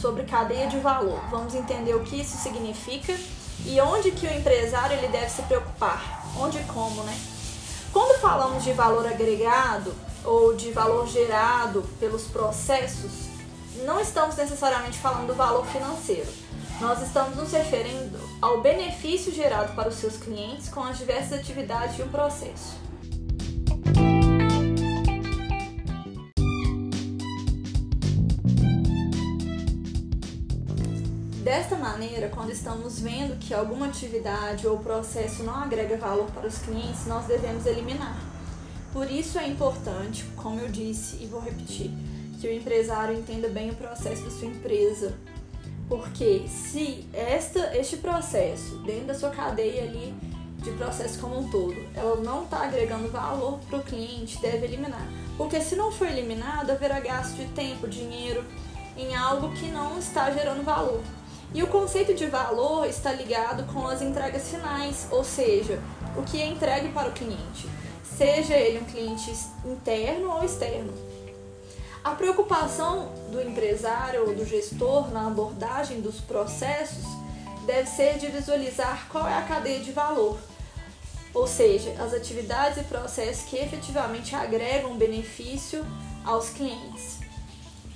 Sobre 0.00 0.24
cadeia 0.24 0.66
de 0.66 0.78
valor, 0.78 1.20
vamos 1.30 1.54
entender 1.54 1.94
o 1.94 2.02
que 2.02 2.20
isso 2.20 2.36
significa 2.38 3.14
e 3.66 3.80
onde 3.80 4.10
que 4.10 4.26
o 4.26 4.32
empresário 4.32 4.96
ele 4.96 5.08
deve 5.08 5.28
se 5.28 5.42
preocupar, 5.42 6.24
onde 6.38 6.58
e 6.58 6.64
como, 6.64 7.02
né? 7.02 7.18
Quando 7.92 8.18
falamos 8.20 8.64
de 8.64 8.72
valor 8.72 9.06
agregado 9.06 9.94
ou 10.24 10.54
de 10.54 10.72
valor 10.72 11.06
gerado 11.06 11.82
pelos 11.98 12.24
processos, 12.24 13.28
não 13.84 14.00
estamos 14.00 14.36
necessariamente 14.36 14.98
falando 14.98 15.26
do 15.26 15.34
valor 15.34 15.66
financeiro. 15.66 16.28
Nós 16.80 17.02
estamos 17.02 17.36
nos 17.36 17.52
referindo 17.52 18.18
ao 18.40 18.60
benefício 18.60 19.32
gerado 19.32 19.74
para 19.74 19.88
os 19.88 19.96
seus 19.96 20.16
clientes 20.16 20.68
com 20.70 20.82
as 20.82 20.96
diversas 20.96 21.38
atividades 21.40 21.96
de 21.96 22.02
um 22.02 22.08
processo. 22.08 22.89
Desta 31.50 31.74
maneira, 31.74 32.28
quando 32.28 32.52
estamos 32.52 33.00
vendo 33.00 33.36
que 33.36 33.52
alguma 33.52 33.86
atividade 33.86 34.68
ou 34.68 34.78
processo 34.78 35.42
não 35.42 35.56
agrega 35.56 35.96
valor 35.96 36.30
para 36.30 36.46
os 36.46 36.58
clientes, 36.58 37.08
nós 37.08 37.26
devemos 37.26 37.66
eliminar. 37.66 38.16
Por 38.92 39.10
isso 39.10 39.36
é 39.36 39.48
importante, 39.48 40.24
como 40.36 40.60
eu 40.60 40.68
disse 40.68 41.16
e 41.20 41.26
vou 41.26 41.40
repetir, 41.40 41.90
que 42.40 42.46
o 42.46 42.52
empresário 42.52 43.18
entenda 43.18 43.48
bem 43.48 43.68
o 43.70 43.74
processo 43.74 44.22
da 44.22 44.30
sua 44.30 44.46
empresa. 44.46 45.18
Porque 45.88 46.44
se 46.46 47.08
esta, 47.12 47.76
este 47.76 47.96
processo, 47.96 48.76
dentro 48.84 49.06
da 49.06 49.14
sua 49.16 49.30
cadeia 49.30 49.82
ali 49.82 50.14
de 50.58 50.70
processo 50.70 51.18
como 51.18 51.36
um 51.36 51.50
todo, 51.50 51.74
ela 51.96 52.14
não 52.22 52.44
está 52.44 52.62
agregando 52.62 53.08
valor 53.08 53.58
para 53.68 53.80
o 53.80 53.82
cliente, 53.82 54.40
deve 54.40 54.66
eliminar. 54.66 55.04
Porque 55.36 55.60
se 55.60 55.74
não 55.74 55.90
for 55.90 56.06
eliminado, 56.06 56.70
haverá 56.70 57.00
gasto 57.00 57.34
de 57.34 57.46
tempo, 57.46 57.88
dinheiro 57.88 58.44
em 58.96 59.16
algo 59.16 59.52
que 59.54 59.66
não 59.66 59.98
está 59.98 60.30
gerando 60.30 60.62
valor. 60.62 61.02
E 61.52 61.62
o 61.62 61.66
conceito 61.66 62.14
de 62.14 62.26
valor 62.26 62.86
está 62.86 63.12
ligado 63.12 63.64
com 63.72 63.86
as 63.86 64.00
entregas 64.00 64.48
finais, 64.48 65.08
ou 65.10 65.24
seja, 65.24 65.80
o 66.16 66.22
que 66.22 66.40
é 66.40 66.46
entregue 66.46 66.90
para 66.90 67.08
o 67.08 67.12
cliente, 67.12 67.68
seja 68.04 68.54
ele 68.54 68.78
um 68.78 68.84
cliente 68.84 69.32
interno 69.64 70.30
ou 70.30 70.44
externo. 70.44 70.92
A 72.04 72.12
preocupação 72.12 73.12
do 73.32 73.42
empresário 73.42 74.28
ou 74.28 74.34
do 74.34 74.46
gestor 74.46 75.10
na 75.10 75.26
abordagem 75.26 76.00
dos 76.00 76.20
processos 76.20 77.04
deve 77.66 77.88
ser 77.88 78.18
de 78.18 78.28
visualizar 78.28 79.08
qual 79.10 79.26
é 79.26 79.34
a 79.34 79.42
cadeia 79.42 79.80
de 79.80 79.90
valor, 79.90 80.38
ou 81.34 81.46
seja, 81.48 81.90
as 82.00 82.14
atividades 82.14 82.78
e 82.78 82.84
processos 82.84 83.48
que 83.48 83.56
efetivamente 83.56 84.36
agregam 84.36 84.96
benefício 84.96 85.84
aos 86.24 86.50
clientes. 86.50 87.18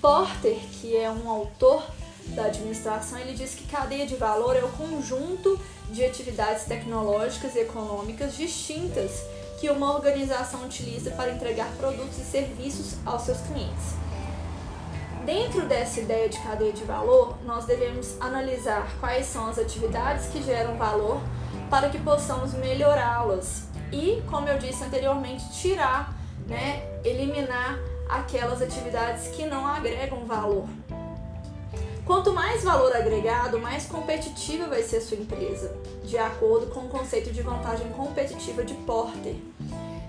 Porter, 0.00 0.58
que 0.80 0.96
é 0.96 1.10
um 1.10 1.30
autor 1.30 1.82
da 2.28 2.46
administração, 2.46 3.18
ele 3.18 3.34
diz 3.34 3.54
que 3.54 3.66
cadeia 3.66 4.06
de 4.06 4.16
valor 4.16 4.56
é 4.56 4.64
o 4.64 4.68
conjunto 4.68 5.58
de 5.90 6.04
atividades 6.04 6.64
tecnológicas 6.64 7.54
e 7.54 7.60
econômicas 7.60 8.36
distintas 8.36 9.22
que 9.60 9.70
uma 9.70 9.94
organização 9.94 10.64
utiliza 10.64 11.10
para 11.12 11.32
entregar 11.32 11.68
produtos 11.76 12.18
e 12.18 12.24
serviços 12.24 12.96
aos 13.04 13.22
seus 13.22 13.38
clientes. 13.40 13.94
Dentro 15.24 15.66
dessa 15.66 16.00
ideia 16.00 16.28
de 16.28 16.38
cadeia 16.38 16.72
de 16.72 16.84
valor, 16.84 17.38
nós 17.44 17.64
devemos 17.64 18.20
analisar 18.20 18.86
quais 19.00 19.26
são 19.26 19.46
as 19.48 19.58
atividades 19.58 20.26
que 20.26 20.42
geram 20.42 20.76
valor 20.76 21.20
para 21.70 21.88
que 21.88 21.98
possamos 21.98 22.52
melhorá-las 22.52 23.64
e, 23.90 24.22
como 24.28 24.48
eu 24.48 24.58
disse 24.58 24.84
anteriormente, 24.84 25.50
tirar, 25.52 26.14
né, 26.46 26.82
eliminar 27.04 27.78
aquelas 28.08 28.60
atividades 28.60 29.28
que 29.28 29.46
não 29.46 29.66
agregam 29.66 30.26
valor. 30.26 30.66
Quanto 32.06 32.34
mais 32.34 32.62
valor 32.62 32.94
agregado, 32.94 33.58
mais 33.58 33.86
competitiva 33.86 34.66
vai 34.66 34.82
ser 34.82 34.98
a 34.98 35.00
sua 35.00 35.16
empresa, 35.16 35.74
de 36.04 36.18
acordo 36.18 36.66
com 36.66 36.80
o 36.80 36.88
conceito 36.88 37.32
de 37.32 37.40
vantagem 37.40 37.88
competitiva 37.92 38.62
de 38.62 38.74
Porter. 38.74 39.36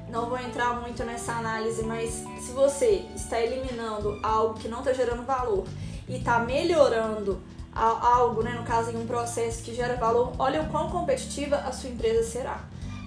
Não 0.10 0.26
vou 0.28 0.38
entrar 0.38 0.82
muito 0.82 1.06
nessa 1.06 1.32
análise, 1.32 1.84
mas 1.84 2.24
se 2.42 2.52
você 2.52 3.06
está 3.16 3.40
eliminando 3.40 4.20
algo 4.22 4.56
que 4.56 4.68
não 4.68 4.80
está 4.80 4.92
gerando 4.92 5.26
valor 5.26 5.64
e 6.08 6.18
está 6.18 6.40
melhorando 6.40 7.42
algo, 7.74 8.44
né, 8.44 8.52
no 8.52 8.64
caso 8.64 8.92
em 8.92 8.98
um 8.98 9.08
processo 9.08 9.64
que 9.64 9.74
gera 9.74 9.96
valor, 9.96 10.34
olha 10.38 10.64
o 10.64 10.70
quão 10.70 10.90
competitiva 10.90 11.56
a 11.58 11.72
sua 11.72 11.90
empresa 11.90 12.30
será. 12.30 12.60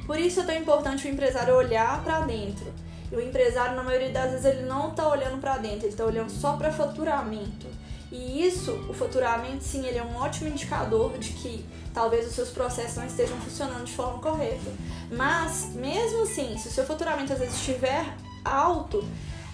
Por 0.06 0.18
isso 0.18 0.40
é 0.40 0.44
tão 0.44 0.56
importante 0.56 1.06
o 1.06 1.10
empresário 1.10 1.54
olhar 1.54 2.02
para 2.02 2.20
dentro. 2.20 2.72
E 3.12 3.14
o 3.14 3.20
empresário, 3.20 3.76
na 3.76 3.82
maioria 3.82 4.10
das 4.10 4.30
vezes, 4.30 4.46
ele 4.46 4.62
não 4.62 4.88
está 4.88 5.06
olhando 5.08 5.38
para 5.40 5.58
dentro, 5.58 5.80
ele 5.80 5.88
está 5.88 6.04
olhando 6.04 6.30
só 6.30 6.56
para 6.56 6.72
faturamento. 6.72 7.66
E 8.10 8.46
isso, 8.46 8.72
o 8.88 8.94
faturamento, 8.94 9.62
sim, 9.62 9.86
ele 9.86 9.98
é 9.98 10.02
um 10.02 10.16
ótimo 10.16 10.48
indicador 10.48 11.18
de 11.18 11.30
que 11.32 11.64
talvez 11.92 12.26
os 12.26 12.32
seus 12.32 12.48
processos 12.48 12.96
não 12.96 13.06
estejam 13.06 13.36
funcionando 13.40 13.84
de 13.84 13.92
forma 13.92 14.18
correta. 14.18 14.70
Mas, 15.10 15.74
mesmo 15.74 16.22
assim, 16.22 16.56
se 16.56 16.68
o 16.68 16.70
seu 16.70 16.84
faturamento 16.84 17.32
às 17.32 17.38
vezes 17.38 17.56
estiver 17.56 18.04
alto, 18.44 19.04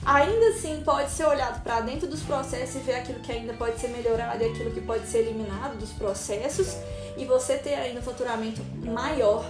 ainda 0.04 0.48
assim 0.48 0.82
pode 0.84 1.10
ser 1.10 1.24
olhado 1.24 1.62
para 1.62 1.80
dentro 1.80 2.06
dos 2.06 2.22
processos 2.22 2.76
e 2.76 2.78
ver 2.80 2.96
aquilo 2.96 3.20
que 3.20 3.32
ainda 3.32 3.54
pode 3.54 3.80
ser 3.80 3.88
melhorado 3.88 4.42
e 4.42 4.46
aquilo 4.46 4.70
que 4.70 4.80
pode 4.80 5.06
ser 5.06 5.18
eliminado 5.18 5.76
dos 5.78 5.90
processos 5.90 6.76
e 7.16 7.24
você 7.24 7.56
ter 7.56 7.74
ainda 7.74 8.00
um 8.00 8.02
faturamento 8.02 8.62
maior 8.84 9.44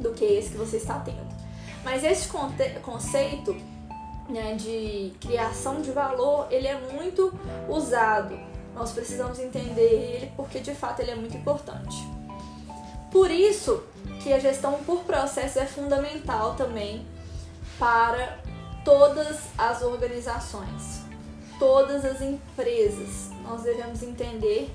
do 0.00 0.12
que 0.12 0.24
esse 0.24 0.50
que 0.50 0.56
você 0.56 0.78
está 0.78 0.98
tendo. 0.98 1.34
Mas 1.84 2.02
esse 2.02 2.28
conceito 2.82 3.54
né, 4.28 4.54
de 4.54 5.12
criação 5.20 5.80
de 5.80 5.90
valor, 5.90 6.46
ele 6.50 6.66
é 6.66 6.78
muito 6.78 7.32
usado. 7.68 8.38
Nós 8.74 8.92
precisamos 8.92 9.38
entender 9.38 9.80
ele 9.82 10.32
porque 10.36 10.60
de 10.60 10.74
fato 10.74 11.00
ele 11.00 11.10
é 11.10 11.14
muito 11.14 11.36
importante. 11.36 11.96
Por 13.10 13.30
isso 13.30 13.84
que 14.22 14.32
a 14.32 14.38
gestão 14.38 14.72
por 14.84 15.04
processo 15.04 15.58
é 15.58 15.66
fundamental 15.66 16.54
também 16.54 17.06
para 17.78 18.38
todas 18.84 19.38
as 19.56 19.82
organizações, 19.82 21.02
todas 21.58 22.04
as 22.04 22.20
empresas. 22.20 23.30
Nós 23.42 23.62
devemos 23.62 24.02
entender 24.02 24.74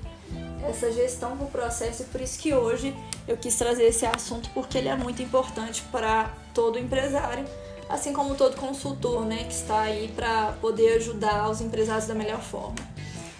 essa 0.63 0.91
gestão 0.91 1.35
por 1.38 1.47
processo 1.47 2.03
e 2.03 2.05
por 2.05 2.21
isso 2.21 2.39
que 2.39 2.53
hoje 2.53 2.95
eu 3.27 3.38
quis 3.38 3.55
trazer 3.57 3.85
esse 3.85 4.05
assunto 4.05 4.49
porque 4.53 4.77
ele 4.77 4.89
é 4.89 4.95
muito 4.95 5.21
importante 5.21 5.81
para 5.91 6.33
todo 6.53 6.77
empresário 6.77 7.45
assim 7.89 8.13
como 8.13 8.36
todo 8.36 8.56
consultor, 8.56 9.25
né, 9.25 9.43
que 9.45 9.54
está 9.54 9.82
aí 9.82 10.08
para 10.15 10.54
poder 10.62 10.97
ajudar 10.97 11.49
os 11.49 11.60
empresários 11.60 12.06
da 12.06 12.13
melhor 12.13 12.39
forma. 12.39 12.75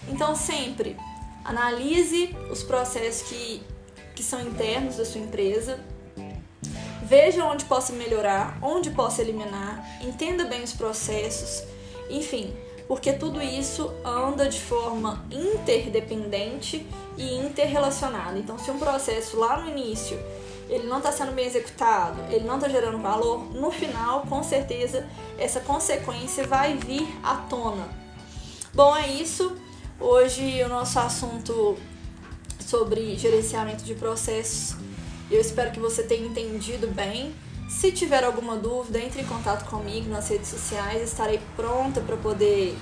Então, 0.08 0.36
sempre 0.36 0.98
analise 1.46 2.36
os 2.52 2.64
processos 2.64 3.30
que, 3.30 3.62
que 4.16 4.24
são 4.24 4.42
internos 4.42 4.98
da 4.98 5.06
sua 5.06 5.22
empresa, 5.22 5.80
veja 7.04 7.46
onde 7.46 7.66
possa 7.66 7.94
melhorar, 7.94 8.58
onde 8.62 8.90
possa 8.90 9.22
eliminar, 9.22 9.86
entenda 10.02 10.46
bem 10.46 10.64
os 10.64 10.74
processos, 10.74 11.64
enfim, 12.10 12.54
porque 12.89 13.13
tudo 13.13 13.39
isso 13.39 13.93
anda 14.04 14.49
de 14.49 14.60
forma 14.60 15.23
interdependente 15.30 16.88
e 17.15 17.36
interrelacionada. 17.36 18.39
Então, 18.39 18.58
se 18.58 18.71
um 18.71 18.80
processo 18.80 19.38
lá 19.38 19.62
no 19.62 19.69
início 19.69 20.19
ele 20.67 20.88
não 20.88 20.97
está 20.97 21.12
sendo 21.12 21.32
bem 21.32 21.45
executado, 21.45 22.19
ele 22.32 22.45
não 22.45 22.56
está 22.56 22.67
gerando 22.67 22.97
valor, 22.97 23.43
no 23.54 23.69
final, 23.71 24.21
com 24.23 24.43
certeza, 24.43 25.08
essa 25.38 25.60
consequência 25.60 26.45
vai 26.47 26.78
vir 26.78 27.08
à 27.23 27.36
tona. 27.36 27.88
Bom, 28.73 28.95
é 28.97 29.08
isso. 29.08 29.56
Hoje 29.99 30.63
o 30.63 30.69
nosso 30.69 30.97
assunto 30.99 31.78
sobre 32.60 33.15
gerenciamento 33.17 33.84
de 33.84 33.93
processos. 33.93 34.75
Eu 35.30 35.39
espero 35.39 35.71
que 35.71 35.80
você 35.80 36.02
tenha 36.02 36.25
entendido 36.25 36.88
bem. 36.88 37.36
Se 37.69 37.91
tiver 37.91 38.23
alguma 38.23 38.58
dúvida, 38.58 38.99
entre 38.99 39.21
em 39.21 39.25
contato 39.25 39.69
comigo 39.69 40.10
nas 40.10 40.27
redes 40.27 40.49
sociais. 40.49 41.03
Estarei 41.03 41.39
pronta 41.55 42.01
para 42.01 42.17
poder 42.17 42.75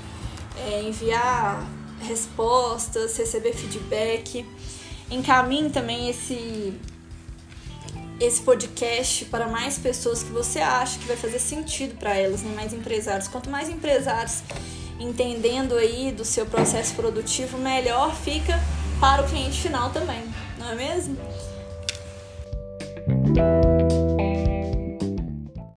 é, 0.55 0.81
enviar 0.81 1.67
respostas, 1.99 3.17
receber 3.17 3.53
feedback. 3.53 4.45
Encaminhe 5.11 5.69
também 5.69 6.09
esse 6.09 6.73
esse 8.19 8.41
podcast 8.41 9.25
para 9.25 9.47
mais 9.47 9.77
pessoas 9.77 10.23
que 10.23 10.31
você 10.31 10.59
acha 10.59 10.97
que 10.97 11.05
vai 11.05 11.15
fazer 11.15 11.37
sentido 11.37 11.95
para 11.99 12.15
elas, 12.15 12.41
né? 12.41 12.51
mais 12.55 12.73
empresários. 12.73 13.27
Quanto 13.27 13.47
mais 13.47 13.69
empresários 13.69 14.41
entendendo 14.99 15.75
aí 15.75 16.11
do 16.11 16.25
seu 16.25 16.47
processo 16.47 16.95
produtivo, 16.95 17.59
melhor 17.59 18.15
fica 18.15 18.59
para 18.99 19.21
o 19.21 19.29
cliente 19.29 19.61
final 19.61 19.91
também, 19.91 20.23
não 20.57 20.71
é 20.71 20.75
mesmo? 20.75 21.17